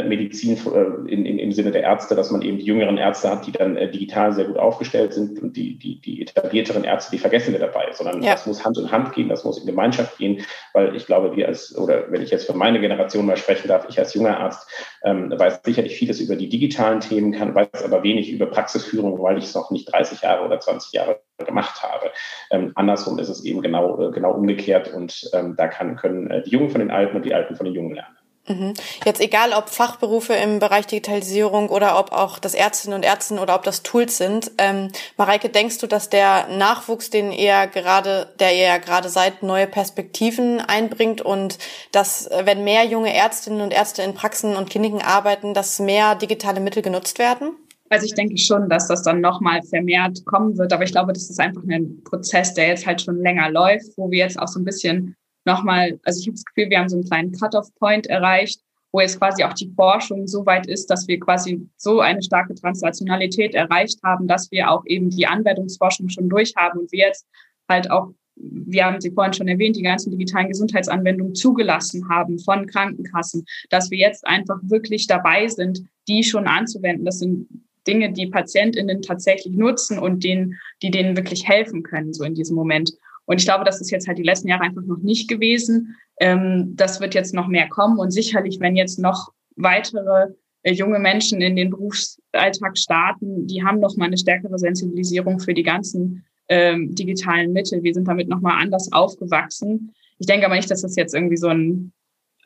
Medizin 0.04 0.56
äh, 0.56 1.10
in, 1.12 1.26
in, 1.26 1.38
im 1.38 1.52
Sinne 1.52 1.72
der 1.72 1.82
Ärzte, 1.82 2.14
dass 2.14 2.30
man 2.30 2.42
eben 2.42 2.58
die 2.58 2.64
jüngeren 2.64 2.96
Ärzte 2.96 3.28
hat, 3.28 3.46
die 3.46 3.52
dann 3.52 3.76
äh, 3.76 3.90
digital 3.90 4.32
sehr 4.32 4.44
gut 4.44 4.56
aufgestellt 4.56 5.12
sind 5.12 5.42
und 5.42 5.56
die, 5.56 5.78
die, 5.78 6.00
die 6.00 6.22
etablierteren 6.22 6.84
Ärzte, 6.84 7.10
die 7.10 7.18
vergessen 7.18 7.52
wir 7.52 7.58
dabei, 7.58 7.88
sondern 7.92 8.22
ja. 8.22 8.32
das 8.32 8.46
muss 8.46 8.64
Hand 8.64 8.78
in 8.78 8.92
Hand 8.92 9.12
gehen, 9.14 9.28
das 9.28 9.44
muss 9.44 9.58
in 9.58 9.66
Gemeinschaft 9.66 10.18
gehen, 10.18 10.44
weil 10.74 10.94
ich 10.94 11.06
glaube, 11.06 11.34
wir 11.34 11.48
als, 11.48 11.76
oder 11.76 12.04
wenn 12.10 12.22
ich 12.22 12.30
jetzt 12.30 12.46
für 12.46 12.54
meine 12.54 12.80
Generation 12.80 13.26
mal 13.26 13.36
sprechen 13.36 13.66
darf, 13.66 13.86
ich 13.88 13.98
als 13.98 14.14
junger 14.14 14.38
Arzt 14.38 14.70
ähm, 15.04 15.32
weiß 15.36 15.62
sicherlich 15.64 15.96
vieles 15.96 16.20
über 16.20 16.36
die 16.36 16.48
digitalen 16.48 17.00
Themen, 17.00 17.32
kann, 17.32 17.54
weiß 17.54 17.84
aber 17.84 18.04
wenig 18.04 18.30
über 18.30 18.46
Praxisführung, 18.46 19.20
weil 19.20 19.38
ich 19.38 19.44
es 19.44 19.54
noch 19.54 19.72
nicht 19.72 19.92
30 19.92 20.22
Jahre 20.22 20.44
oder 20.44 20.60
20 20.60 20.92
Jahre 20.92 21.20
gemacht 21.38 21.82
habe. 21.82 22.12
Ähm, 22.52 22.70
andersrum 22.76 23.18
ist 23.18 23.28
es 23.28 23.44
eben 23.44 23.60
genau, 23.60 24.00
äh, 24.00 24.12
genau 24.12 24.32
umgekehrt 24.32 24.92
und 24.94 25.28
ähm, 25.32 25.54
da 25.56 25.66
kann, 25.66 25.96
können 25.96 26.30
äh, 26.30 26.42
die 26.42 26.50
Jungen 26.50 26.70
von 26.70 26.80
den 26.80 26.90
Alten 26.90 27.16
und 27.16 27.24
die 27.24 27.34
Alten 27.34 27.56
von 27.56 27.66
den 27.66 27.74
Jungen 27.74 27.94
lernen. 27.94 28.19
Mhm. 28.50 28.74
Jetzt 29.04 29.20
egal, 29.20 29.52
ob 29.52 29.68
Fachberufe 29.68 30.34
im 30.34 30.58
Bereich 30.58 30.86
Digitalisierung 30.86 31.68
oder 31.68 31.98
ob 32.00 32.10
auch 32.10 32.40
das 32.40 32.54
Ärztinnen 32.54 32.96
und 32.96 33.04
Ärzte 33.04 33.38
oder 33.38 33.54
ob 33.54 33.62
das 33.62 33.84
Tools 33.84 34.18
sind. 34.18 34.50
Ähm, 34.58 34.88
Mareike, 35.16 35.50
denkst 35.50 35.78
du, 35.78 35.86
dass 35.86 36.10
der 36.10 36.48
Nachwuchs, 36.48 37.10
den 37.10 37.30
ihr 37.30 37.68
gerade, 37.68 38.32
der 38.40 38.52
ihr 38.52 38.64
ja 38.64 38.78
gerade 38.78 39.08
seid, 39.08 39.44
neue 39.44 39.68
Perspektiven 39.68 40.60
einbringt 40.60 41.20
und 41.20 41.58
dass, 41.92 42.28
wenn 42.44 42.64
mehr 42.64 42.84
junge 42.84 43.14
Ärztinnen 43.14 43.60
und 43.60 43.72
Ärzte 43.72 44.02
in 44.02 44.14
Praxen 44.14 44.56
und 44.56 44.68
Kliniken 44.68 45.00
arbeiten, 45.00 45.54
dass 45.54 45.78
mehr 45.78 46.16
digitale 46.16 46.58
Mittel 46.58 46.82
genutzt 46.82 47.20
werden? 47.20 47.52
Also 47.88 48.06
ich 48.06 48.14
denke 48.14 48.38
schon, 48.38 48.68
dass 48.68 48.88
das 48.88 49.02
dann 49.02 49.20
nochmal 49.20 49.62
vermehrt 49.62 50.24
kommen 50.24 50.56
wird. 50.58 50.72
Aber 50.72 50.84
ich 50.84 50.92
glaube, 50.92 51.12
das 51.12 51.30
ist 51.30 51.40
einfach 51.40 51.62
ein 51.68 52.02
Prozess, 52.04 52.54
der 52.54 52.68
jetzt 52.68 52.86
halt 52.86 53.02
schon 53.02 53.20
länger 53.20 53.50
läuft, 53.50 53.96
wo 53.96 54.10
wir 54.10 54.18
jetzt 54.18 54.38
auch 54.38 54.48
so 54.48 54.60
ein 54.60 54.64
bisschen 54.64 55.16
nochmal, 55.44 55.98
also 56.04 56.20
ich 56.20 56.26
habe 56.26 56.34
das 56.34 56.44
Gefühl, 56.44 56.70
wir 56.70 56.78
haben 56.78 56.88
so 56.88 56.96
einen 56.96 57.06
kleinen 57.06 57.32
Cut-off-Point 57.32 58.06
erreicht, 58.06 58.60
wo 58.92 59.00
jetzt 59.00 59.18
quasi 59.18 59.44
auch 59.44 59.52
die 59.52 59.72
Forschung 59.74 60.26
so 60.26 60.44
weit 60.46 60.66
ist, 60.66 60.90
dass 60.90 61.06
wir 61.06 61.20
quasi 61.20 61.68
so 61.76 62.00
eine 62.00 62.22
starke 62.22 62.54
Translationalität 62.54 63.54
erreicht 63.54 64.00
haben, 64.02 64.26
dass 64.26 64.50
wir 64.50 64.70
auch 64.70 64.84
eben 64.86 65.10
die 65.10 65.26
Anwendungsforschung 65.26 66.08
schon 66.08 66.28
durchhaben 66.28 66.80
und 66.80 66.92
wir 66.92 67.06
jetzt 67.06 67.26
halt 67.68 67.90
auch, 67.90 68.08
wir 68.34 68.86
haben 68.86 69.00
sie 69.00 69.12
vorhin 69.12 69.32
schon 69.32 69.48
erwähnt, 69.48 69.76
die 69.76 69.82
ganzen 69.82 70.10
digitalen 70.10 70.48
Gesundheitsanwendungen 70.48 71.34
zugelassen 71.34 72.08
haben 72.08 72.38
von 72.38 72.66
Krankenkassen, 72.66 73.44
dass 73.68 73.90
wir 73.90 73.98
jetzt 73.98 74.26
einfach 74.26 74.58
wirklich 74.62 75.06
dabei 75.06 75.46
sind, 75.46 75.82
die 76.08 76.24
schon 76.24 76.46
anzuwenden. 76.46 77.04
Das 77.04 77.18
sind 77.18 77.46
Dinge, 77.86 78.12
die 78.12 78.26
PatientInnen 78.26 79.02
tatsächlich 79.02 79.54
nutzen 79.54 79.98
und 79.98 80.24
denen, 80.24 80.58
die 80.82 80.90
denen 80.90 81.16
wirklich 81.16 81.48
helfen 81.48 81.82
können, 81.82 82.12
so 82.12 82.24
in 82.24 82.34
diesem 82.34 82.56
Moment. 82.56 82.92
Und 83.30 83.38
ich 83.38 83.44
glaube, 83.44 83.62
das 83.62 83.80
ist 83.80 83.92
jetzt 83.92 84.08
halt 84.08 84.18
die 84.18 84.24
letzten 84.24 84.48
Jahre 84.48 84.64
einfach 84.64 84.82
noch 84.82 84.98
nicht 84.98 85.28
gewesen. 85.28 85.94
Ähm, 86.18 86.74
das 86.74 87.00
wird 87.00 87.14
jetzt 87.14 87.32
noch 87.32 87.46
mehr 87.46 87.68
kommen 87.68 88.00
und 88.00 88.10
sicherlich, 88.10 88.58
wenn 88.58 88.74
jetzt 88.74 88.98
noch 88.98 89.32
weitere 89.54 90.32
äh, 90.64 90.72
junge 90.72 90.98
Menschen 90.98 91.40
in 91.40 91.54
den 91.54 91.70
Berufsalltag 91.70 92.76
starten, 92.76 93.46
die 93.46 93.62
haben 93.62 93.78
noch 93.78 93.96
mal 93.96 94.06
eine 94.06 94.18
stärkere 94.18 94.58
Sensibilisierung 94.58 95.38
für 95.38 95.54
die 95.54 95.62
ganzen 95.62 96.24
ähm, 96.48 96.92
digitalen 96.96 97.52
Mittel. 97.52 97.84
Wir 97.84 97.94
sind 97.94 98.08
damit 98.08 98.28
noch 98.28 98.40
mal 98.40 98.60
anders 98.60 98.90
aufgewachsen. 98.90 99.92
Ich 100.18 100.26
denke 100.26 100.46
aber 100.46 100.56
nicht, 100.56 100.68
dass 100.68 100.82
das 100.82 100.96
jetzt 100.96 101.14
irgendwie 101.14 101.36
so 101.36 101.46
ein 101.46 101.92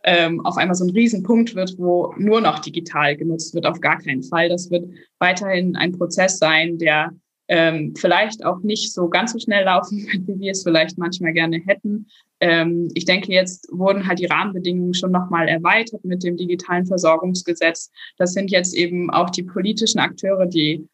ähm, 0.05 0.45
auf 0.45 0.59
einmal 0.59 0.75
so 0.75 0.85
ein 0.85 0.91
Riesenpunkt 0.91 1.55
wird, 1.55 1.79
wo 1.79 2.13
nur 2.19 2.43
noch 2.43 2.59
digital 2.59 3.17
genutzt 3.17 3.55
wird. 3.55 3.65
Auf 3.65 3.81
gar 3.81 4.01
keinen 4.01 4.23
Fall. 4.23 4.51
Das 4.51 4.71
wird 4.71 4.87
weiterhin 5.19 5.77
ein 5.77 5.93
Prozess 5.93 6.37
sein, 6.37 6.77
der 6.77 7.15
ähm, 7.49 7.95
vielleicht 7.97 8.45
auch 8.45 8.61
nicht 8.61 8.93
so 8.93 9.09
ganz 9.09 9.33
so 9.33 9.39
schnell 9.39 9.65
laufen 9.65 10.07
wie 10.27 10.41
wir 10.41 10.53
es 10.53 10.63
vielleicht 10.63 10.99
manchmal 10.99 11.33
gerne 11.33 11.61
hätten. 11.67 12.07
Ähm, 12.41 12.91
ich 12.95 13.05
denke, 13.05 13.33
jetzt 13.33 13.69
wurden 13.71 14.07
halt 14.07 14.19
die 14.19 14.27
Rahmenbedingungen 14.27 14.95
schon 14.95 15.13
nochmal 15.13 15.49
erweitert 15.49 16.05
mit 16.05 16.23
dem 16.23 16.37
digitalen 16.37 16.87
Versorgungsgesetz. 16.87 17.91
Das 18.17 18.33
sind 18.33 18.51
jetzt 18.51 18.75
eben 18.75 19.11
auch 19.11 19.31
die 19.31 19.43
politischen 19.43 19.99
Akteure, 19.99 20.47
die 20.47 20.89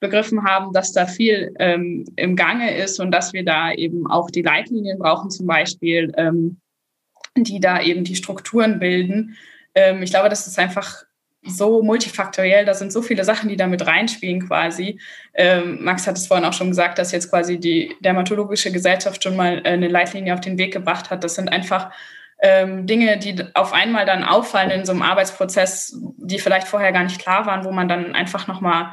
begriffen 0.00 0.44
haben, 0.44 0.72
dass 0.72 0.92
da 0.92 1.06
viel 1.06 1.52
ähm, 1.58 2.04
im 2.16 2.36
Gange 2.36 2.76
ist 2.76 3.00
und 3.00 3.10
dass 3.10 3.32
wir 3.32 3.44
da 3.44 3.72
eben 3.72 4.06
auch 4.06 4.30
die 4.30 4.42
Leitlinien 4.42 4.98
brauchen, 4.98 5.30
zum 5.30 5.46
Beispiel, 5.46 6.12
ähm, 6.16 6.60
die 7.36 7.60
da 7.60 7.82
eben 7.82 8.04
die 8.04 8.14
Strukturen 8.14 8.78
bilden. 8.78 9.36
Ähm, 9.74 10.02
ich 10.02 10.10
glaube, 10.10 10.28
das 10.28 10.46
ist 10.46 10.58
einfach 10.58 11.04
so 11.42 11.82
multifaktoriell, 11.82 12.64
da 12.64 12.74
sind 12.74 12.92
so 12.92 13.00
viele 13.02 13.24
Sachen, 13.24 13.48
die 13.48 13.56
da 13.56 13.66
mit 13.66 13.86
reinspielen 13.86 14.46
quasi. 14.46 15.00
Ähm, 15.34 15.82
Max 15.82 16.06
hat 16.06 16.16
es 16.16 16.26
vorhin 16.26 16.44
auch 16.44 16.52
schon 16.52 16.68
gesagt, 16.68 16.98
dass 16.98 17.12
jetzt 17.12 17.30
quasi 17.30 17.58
die 17.58 17.94
Dermatologische 18.00 18.72
Gesellschaft 18.72 19.22
schon 19.22 19.36
mal 19.36 19.58
äh, 19.58 19.70
eine 19.70 19.88
Leitlinie 19.88 20.34
auf 20.34 20.40
den 20.40 20.58
Weg 20.58 20.72
gebracht 20.72 21.10
hat. 21.10 21.24
Das 21.24 21.36
sind 21.36 21.48
einfach 21.48 21.90
ähm, 22.40 22.86
Dinge, 22.86 23.18
die 23.18 23.36
auf 23.54 23.72
einmal 23.72 24.06
dann 24.06 24.24
auffallen 24.24 24.70
in 24.70 24.84
so 24.84 24.92
einem 24.92 25.02
Arbeitsprozess, 25.02 25.96
die 26.16 26.38
vielleicht 26.38 26.68
vorher 26.68 26.92
gar 26.92 27.04
nicht 27.04 27.20
klar 27.20 27.46
waren, 27.46 27.64
wo 27.64 27.72
man 27.72 27.88
dann 27.88 28.14
einfach 28.14 28.46
nochmal 28.46 28.92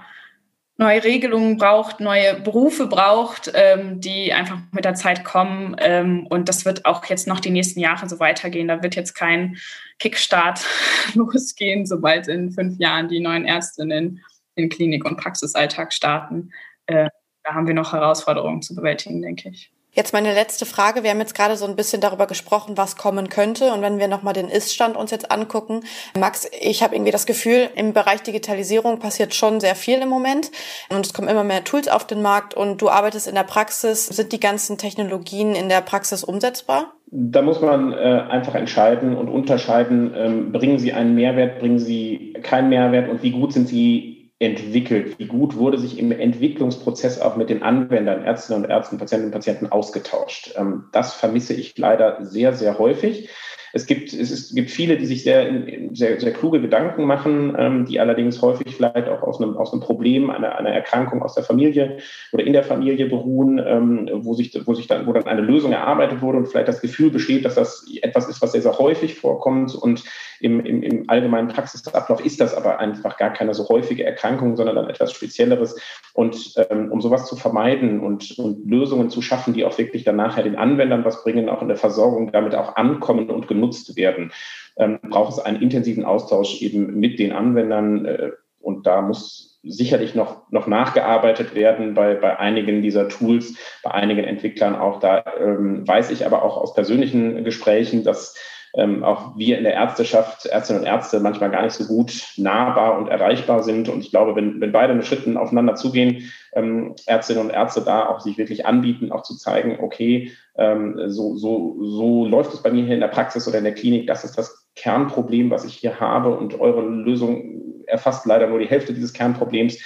neue 0.77 1.03
Regelungen 1.03 1.57
braucht, 1.57 1.99
neue 1.99 2.39
Berufe 2.39 2.88
braucht, 2.88 3.51
ähm, 3.53 4.01
die 4.01 4.33
einfach 4.33 4.59
mit 4.71 4.85
der 4.85 4.95
Zeit 4.95 5.23
kommen. 5.23 5.75
Ähm, 5.79 6.27
und 6.27 6.49
das 6.49 6.65
wird 6.65 6.85
auch 6.85 7.05
jetzt 7.05 7.27
noch 7.27 7.39
die 7.39 7.49
nächsten 7.49 7.79
Jahre 7.79 8.09
so 8.09 8.19
weitergehen. 8.19 8.67
Da 8.67 8.83
wird 8.83 8.95
jetzt 8.95 9.13
kein 9.13 9.57
Kickstart 9.99 10.65
losgehen, 11.13 11.85
sobald 11.85 12.27
in 12.27 12.51
fünf 12.51 12.77
Jahren 12.77 13.07
die 13.07 13.21
neuen 13.21 13.45
Ärztinnen 13.45 14.23
in 14.55 14.69
Klinik- 14.69 15.05
und 15.05 15.17
Praxisalltag 15.17 15.93
starten. 15.93 16.51
Äh, 16.88 17.09
da 17.43 17.53
haben 17.53 17.67
wir 17.67 17.73
noch 17.73 17.93
Herausforderungen 17.93 18.61
zu 18.61 18.75
bewältigen, 18.75 19.21
denke 19.21 19.49
ich. 19.49 19.71
Jetzt 19.95 20.12
meine 20.12 20.34
letzte 20.34 20.65
Frage. 20.65 21.03
Wir 21.03 21.12
haben 21.12 21.21
jetzt 21.21 21.36
gerade 21.36 21.55
so 21.55 21.65
ein 21.65 21.77
bisschen 21.77 22.01
darüber 22.01 22.27
gesprochen, 22.27 22.75
was 22.75 22.97
kommen 22.97 23.29
könnte. 23.29 23.71
Und 23.71 23.81
wenn 23.81 23.97
wir 23.97 24.10
nochmal 24.10 24.34
den 24.34 24.49
Ist-Stand 24.49 24.97
uns 24.97 25.10
jetzt 25.10 25.31
angucken. 25.31 25.86
Max, 26.19 26.49
ich 26.60 26.84
habe 26.84 26.95
irgendwie 26.95 27.13
das 27.13 27.25
Gefühl, 27.25 27.69
im 27.75 27.93
Bereich 27.93 28.21
Digitalisierung 28.21 28.99
passiert 28.99 29.34
schon 29.34 29.62
sehr 29.62 29.73
viel 29.73 29.99
im 29.99 30.10
Moment. 30.10 30.51
Und 30.89 31.05
es 31.05 31.13
kommen 31.13 31.29
immer 31.29 31.45
mehr 31.45 31.63
Tools 31.63 31.88
auf 31.88 32.05
den 32.05 32.21
Markt 32.21 32.53
und 32.53 32.81
du 32.81 32.89
arbeitest 32.89 33.25
in 33.25 33.36
der 33.36 33.43
Praxis. 33.43 34.08
Sind 34.08 34.34
die 34.34 34.39
ganzen 34.41 34.77
Technologien 34.77 35.55
in 35.55 35.69
der 35.69 35.79
Praxis 35.79 36.25
umsetzbar? 36.25 36.91
Da 37.08 37.41
muss 37.41 37.62
man 37.62 37.93
äh, 37.93 37.95
einfach 37.95 38.55
entscheiden 38.55 39.15
und 39.15 39.29
unterscheiden, 39.29 40.13
ähm, 40.13 40.51
bringen 40.51 40.77
sie 40.77 40.91
einen 40.91 41.15
Mehrwert, 41.15 41.60
bringen 41.60 41.79
sie 41.79 42.34
keinen 42.43 42.67
Mehrwert 42.67 43.08
und 43.08 43.23
wie 43.23 43.31
gut 43.31 43.53
sind 43.53 43.69
sie 43.69 44.14
entwickelt? 44.39 45.17
Wie 45.17 45.28
gut 45.28 45.56
wurde 45.56 45.78
sich 45.78 45.98
im 45.98 46.12
Entwicklungsprozess 46.12 47.19
auch 47.21 47.36
mit 47.36 47.50
den 47.50 47.63
Anwendern, 47.63 48.24
Ärztinnen 48.24 48.63
und 48.63 48.69
Ärzten, 48.69 48.98
Patientinnen 48.98 49.34
und 49.34 49.34
Patienten 49.34 49.67
ausgetauscht? 49.67 50.54
Ähm, 50.58 50.86
das 50.91 51.13
vermisse 51.13 51.54
ich 51.54 51.78
leider 51.78 52.24
sehr, 52.26 52.54
sehr 52.54 52.78
häufig. 52.78 53.30
Es 53.76 53.88
gibt, 53.88 54.13
es 54.13 54.32
ist, 54.32 54.56
gibt 54.56 54.71
viele, 54.71 54.95
die 54.95 55.06
sich 55.06 55.24
sehr, 55.24 55.52
sehr, 55.91 56.17
sehr 56.17 56.32
kluge 56.32 56.62
Gedanken 56.62 57.04
machen, 57.04 57.54
ähm, 57.60 57.86
die 57.86 58.00
allerdings 58.00 58.41
häufig 58.41 58.74
vielleicht 58.74 59.10
auch 59.10 59.21
aus 59.21 59.41
einem, 59.41 59.58
aus 59.58 59.74
einem 59.74 59.82
Problem, 59.82 60.30
einer, 60.30 60.58
einer 60.58 60.69
Erkrankung 60.69 61.21
aus 61.21 61.36
der 61.36 61.43
Familie 61.43 61.98
oder 62.32 62.45
in 62.45 62.54
der 62.54 62.63
Familie 62.63 63.08
beruhen, 63.08 63.60
ähm, 63.60 64.10
wo, 64.13 64.34
sich, 64.34 64.58
wo, 64.65 64.74
sich 64.74 64.88
dann, 64.88 65.06
wo 65.08 65.12
dann 65.12 65.26
eine 65.26 65.41
Lösung 65.41 65.74
erarbeitet 65.74 66.21
wurde 66.21 66.38
und 66.38 66.48
vielleicht 66.48 66.69
das 66.69 66.80
Gefühl 66.80 67.10
besteht, 67.10 67.43
dass 67.43 67.56
das 67.56 67.86
etwas 68.02 68.30
ist, 68.30 68.41
was 68.41 68.54
sehr, 68.54 68.62
sehr 68.62 68.80
häufig 68.80 69.15
vorkommt. 69.15 69.76
Und 69.76 70.06
im, 70.39 70.60
im, 70.65 70.84
im 70.84 71.10
allgemeinen 71.10 71.48
Praxisablauf 71.48 72.24
ist 72.24 72.39
das 72.41 72.54
aber 72.54 72.80
einfach 72.80 73.17
gar 73.17 73.32
keine 73.32 73.54
so 73.54 73.67
häufige 73.69 74.04
Erkrankung, 74.06 74.56
sondern 74.56 74.76
dann 74.76 74.89
etwas 74.89 75.12
Spezielleres. 75.12 75.80
Und 76.13 76.54
ähm, 76.69 76.91
um 76.91 77.02
sowas 77.02 77.28
zu 77.28 77.36
vermeiden 77.36 78.00
und, 78.00 78.38
und 78.38 78.69
Lösungen 78.69 79.10
zu 79.10 79.21
schaffen, 79.21 79.54
die 79.54 79.65
auch 79.65 79.78
wirklich 79.78 80.04
dann 80.04 80.15
nachher 80.15 80.43
den 80.43 80.56
Anwendern 80.56 81.06
was 81.06 81.24
bringen, 81.24 81.50
auch 81.50 81.62
in 81.62 81.67
der 81.67 81.78
Versorgung 81.78 82.32
damit 82.32 82.56
auch 82.56 82.76
ankommen 82.76 83.30
und 83.30 83.48
genutzt 83.48 83.95
werden, 83.95 84.32
ähm, 84.78 85.00
braucht 85.10 85.34
es 85.34 85.39
einen 85.39 85.62
intensiven 85.62 86.06
Austausch 86.06 86.62
eben 86.62 87.00
mit 87.00 87.19
den 87.19 87.32
Anwendern. 87.32 88.06
Äh, 88.06 88.32
und 88.60 88.88
da 88.88 89.02
muss 89.02 89.60
sicherlich 89.65 90.15
noch, 90.15 90.50
noch 90.52 90.67
nachgearbeitet 90.67 91.56
werden 91.56 91.93
bei, 91.95 92.15
bei 92.15 92.38
einigen 92.39 92.82
dieser 92.82 93.10
Tools, 93.10 93.56
bei 93.84 93.91
einigen 93.91 94.24
Entwicklern 94.24 94.76
auch. 94.76 95.00
Da 95.00 95.24
ähm, 95.39 95.88
weiß 95.88 96.12
ich 96.12 96.26
aber 96.26 96.43
auch 96.43 96.58
aus 96.58 96.74
persönlichen 96.74 97.43
Gesprächen, 97.43 98.04
dass 98.04 98.36
ähm, 98.75 99.03
auch 99.03 99.38
wir 99.38 99.57
in 99.57 99.63
der 99.63 99.73
Ärzteschaft, 99.73 100.45
Ärztinnen 100.45 100.81
und 100.81 100.88
Ärzte, 100.88 101.19
manchmal 101.19 101.49
gar 101.49 101.63
nicht 101.63 101.73
so 101.73 101.85
gut 101.85 102.33
nahbar 102.38 102.97
und 102.97 103.07
erreichbar 103.07 103.63
sind. 103.63 103.88
Und 103.88 104.01
ich 104.01 104.11
glaube, 104.11 104.35
wenn, 104.35 104.59
wenn 104.59 104.71
beide 104.71 104.93
mit 104.93 105.05
Schritten 105.05 105.38
aufeinander 105.38 105.75
zugehen, 105.75 106.29
ähm, 106.53 106.95
Ärztinnen 107.05 107.43
und 107.43 107.51
Ärzte 107.51 107.81
da 107.81 108.07
auch 108.07 108.19
sich 108.19 108.38
wirklich 108.38 108.65
anbieten, 108.65 109.11
auch 109.11 109.23
zu 109.23 109.38
zeigen, 109.38 109.79
okay, 109.81 110.31
ähm, 110.57 110.95
so, 111.07 111.38
so, 111.38 111.77
so 111.83 112.25
läuft 112.25 112.53
es 112.53 112.63
bei 112.63 112.71
mir 112.71 112.83
hier 112.83 112.95
in 112.95 113.01
der 113.01 113.07
Praxis 113.07 113.47
oder 113.47 113.57
in 113.57 113.63
der 113.63 113.73
Klinik, 113.73 114.07
das 114.07 114.25
ist 114.25 114.38
das 114.38 114.67
Kernproblem, 114.75 115.49
was 115.49 115.63
ich 115.63 115.73
hier 115.73 115.99
habe 115.99 116.35
und 116.38 116.59
eure 116.59 116.81
Lösung 116.81 117.83
erfasst 117.88 118.25
leider 118.25 118.47
nur 118.47 118.59
die 118.59 118.67
Hälfte 118.67 118.93
dieses 118.93 119.13
Kernproblems. 119.13 119.79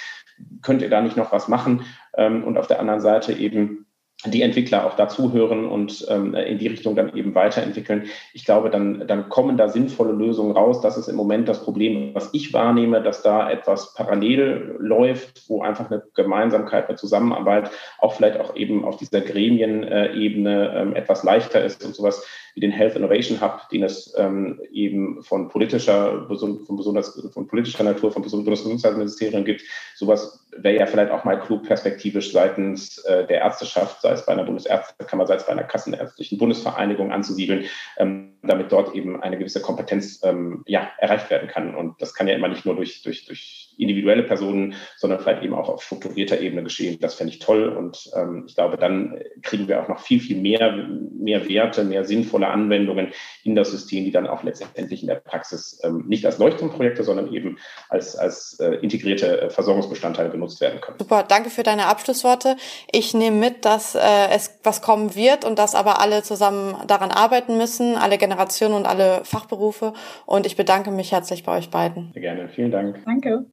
Könnt 0.61 0.81
ihr 0.81 0.89
da 0.89 1.01
nicht 1.01 1.17
noch 1.17 1.31
was 1.31 1.47
machen? 1.47 1.83
Ähm, 2.17 2.43
und 2.43 2.57
auf 2.57 2.67
der 2.67 2.79
anderen 2.79 3.01
Seite 3.01 3.33
eben 3.33 3.85
die 4.25 4.41
Entwickler 4.41 4.85
auch 4.85 4.95
dazuhören 4.95 5.65
und 5.65 6.05
ähm, 6.09 6.35
in 6.35 6.57
die 6.57 6.67
Richtung 6.67 6.93
dann 6.93 7.15
eben 7.15 7.35
weiterentwickeln. 7.35 8.07
Ich 8.33 8.43
glaube, 8.43 8.69
dann, 8.69 9.07
dann 9.07 9.29
kommen 9.29 9.55
da 9.55 9.69
sinnvolle 9.69 10.11
Lösungen 10.11 10.51
raus. 10.51 10.81
Das 10.81 10.97
ist 10.97 11.07
im 11.07 11.15
Moment 11.15 11.47
das 11.47 11.63
Problem, 11.63 12.13
was 12.13 12.33
ich 12.33 12.51
wahrnehme, 12.51 13.01
dass 13.01 13.21
da 13.21 13.49
etwas 13.49 13.93
parallel 13.93 14.75
läuft, 14.79 15.47
wo 15.47 15.61
einfach 15.61 15.89
eine 15.89 16.03
Gemeinsamkeit, 16.15 16.89
eine 16.89 16.97
Zusammenarbeit 16.97 17.71
auch 17.99 18.13
vielleicht 18.13 18.41
auch 18.41 18.57
eben 18.57 18.83
auf 18.83 18.97
dieser 18.97 19.21
Gremienebene 19.21 20.73
ähm, 20.75 20.95
etwas 20.95 21.23
leichter 21.23 21.63
ist 21.63 21.85
und 21.85 21.95
sowas 21.95 22.25
wie 22.55 22.61
den 22.61 22.71
Health 22.71 22.95
Innovation 22.95 23.41
Hub, 23.41 23.69
den 23.71 23.83
es 23.83 24.13
ähm, 24.17 24.59
eben 24.71 25.21
von 25.23 25.49
politischer, 25.49 26.27
von 26.27 26.77
besonders 26.77 27.29
von 27.33 27.47
politischer 27.47 27.83
Natur, 27.83 28.11
vom 28.11 28.23
Bundesgesundheitsministerium 28.23 29.45
gibt. 29.45 29.63
Sowas 29.95 30.45
wäre 30.57 30.79
ja 30.79 30.85
vielleicht 30.85 31.11
auch 31.11 31.23
mal 31.25 31.39
klug 31.39 31.63
perspektivisch 31.63 32.31
seitens 32.31 32.97
äh, 32.99 33.25
der 33.27 33.41
Ärzteschaft, 33.41 34.01
sei 34.01 34.11
es 34.11 34.25
bei 34.25 34.33
einer 34.33 34.43
Bundesärztekammer, 34.43 35.27
sei 35.27 35.35
es 35.35 35.45
bei 35.45 35.51
einer 35.51 35.63
Kassenärztlichen 35.63 36.37
Bundesvereinigung 36.37 37.11
anzusiedeln, 37.11 37.65
ähm, 37.97 38.33
damit 38.41 38.71
dort 38.71 38.95
eben 38.95 39.21
eine 39.21 39.37
gewisse 39.37 39.61
Kompetenz 39.61 40.21
ähm, 40.23 40.63
ja, 40.65 40.89
erreicht 40.97 41.29
werden 41.29 41.49
kann. 41.49 41.75
Und 41.75 42.01
das 42.01 42.13
kann 42.13 42.27
ja 42.27 42.35
immer 42.35 42.47
nicht 42.47 42.65
nur 42.65 42.75
durch, 42.75 43.03
durch, 43.03 43.25
durch 43.25 43.75
individuelle 43.77 44.23
Personen, 44.23 44.75
sondern 44.97 45.19
vielleicht 45.19 45.43
eben 45.43 45.53
auch 45.53 45.69
auf 45.69 45.83
strukturierter 45.83 46.39
Ebene 46.39 46.63
geschehen. 46.63 46.97
Das 46.99 47.15
fände 47.15 47.33
ich 47.33 47.39
toll. 47.39 47.69
Und 47.69 48.09
ähm, 48.15 48.45
ich 48.47 48.55
glaube, 48.55 48.77
dann 48.77 49.19
kriegen 49.41 49.67
wir 49.67 49.81
auch 49.81 49.87
noch 49.87 49.99
viel, 49.99 50.19
viel 50.19 50.39
mehr, 50.39 50.87
mehr 51.17 51.47
Werte, 51.47 51.83
mehr 51.83 52.05
sinnvolle 52.05 52.38
Anwendungen 52.47 53.11
in 53.43 53.55
das 53.55 53.71
System, 53.71 54.05
die 54.05 54.11
dann 54.11 54.27
auch 54.27 54.43
letztendlich 54.43 55.01
in 55.01 55.07
der 55.07 55.15
Praxis 55.15 55.79
ähm, 55.83 56.05
nicht 56.07 56.25
als 56.25 56.37
Leuchtturmprojekte, 56.37 57.03
sondern 57.03 57.31
eben 57.33 57.57
als, 57.89 58.15
als 58.15 58.59
äh, 58.59 58.75
integrierte 58.75 59.41
äh, 59.41 59.49
Versorgungsbestandteile 59.49 60.29
genutzt 60.29 60.61
werden 60.61 60.81
können. 60.81 60.97
Super, 60.99 61.23
danke 61.23 61.49
für 61.49 61.63
deine 61.63 61.87
Abschlussworte. 61.87 62.55
Ich 62.91 63.13
nehme 63.13 63.37
mit, 63.37 63.65
dass 63.65 63.95
äh, 63.95 63.99
es 64.31 64.59
was 64.63 64.81
kommen 64.81 65.15
wird 65.15 65.45
und 65.45 65.59
dass 65.59 65.75
aber 65.75 66.01
alle 66.01 66.23
zusammen 66.23 66.75
daran 66.87 67.11
arbeiten 67.11 67.57
müssen, 67.57 67.95
alle 67.95 68.17
Generationen 68.17 68.75
und 68.75 68.85
alle 68.85 69.21
Fachberufe. 69.23 69.93
Und 70.25 70.45
ich 70.45 70.55
bedanke 70.55 70.91
mich 70.91 71.11
herzlich 71.11 71.43
bei 71.43 71.57
euch 71.57 71.69
beiden. 71.69 72.11
Sehr 72.13 72.21
gerne, 72.21 72.49
vielen 72.49 72.71
Dank. 72.71 72.99
Danke. 73.05 73.45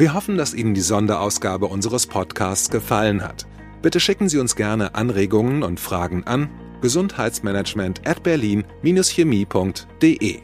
Wir 0.00 0.14
hoffen, 0.14 0.38
dass 0.38 0.54
Ihnen 0.54 0.72
die 0.72 0.80
Sonderausgabe 0.80 1.66
unseres 1.66 2.06
Podcasts 2.06 2.70
gefallen 2.70 3.22
hat. 3.22 3.46
Bitte 3.82 4.00
schicken 4.00 4.28
Sie 4.28 4.38
uns 4.38 4.56
gerne 4.56 4.94
Anregungen 4.94 5.62
und 5.62 5.80
Fragen 5.80 6.24
an 6.24 6.50
gesundheitsmanagement 6.80 8.06
at 8.06 8.22
berlin-chemie.de. 8.22 10.38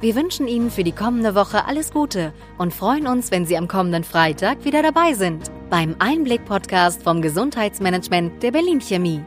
Wir 0.00 0.16
wünschen 0.16 0.48
Ihnen 0.48 0.70
für 0.70 0.84
die 0.84 0.92
kommende 0.92 1.34
Woche 1.34 1.66
alles 1.66 1.92
Gute 1.92 2.32
und 2.58 2.74
freuen 2.74 3.06
uns, 3.06 3.30
wenn 3.30 3.46
Sie 3.46 3.56
am 3.56 3.68
kommenden 3.68 4.04
Freitag 4.04 4.64
wieder 4.64 4.82
dabei 4.82 5.14
sind 5.14 5.50
beim 5.70 5.94
Einblick-Podcast 6.00 7.02
vom 7.02 7.22
Gesundheitsmanagement 7.22 8.42
der 8.42 8.50
Berlin 8.50 8.80
Chemie. 8.80 9.22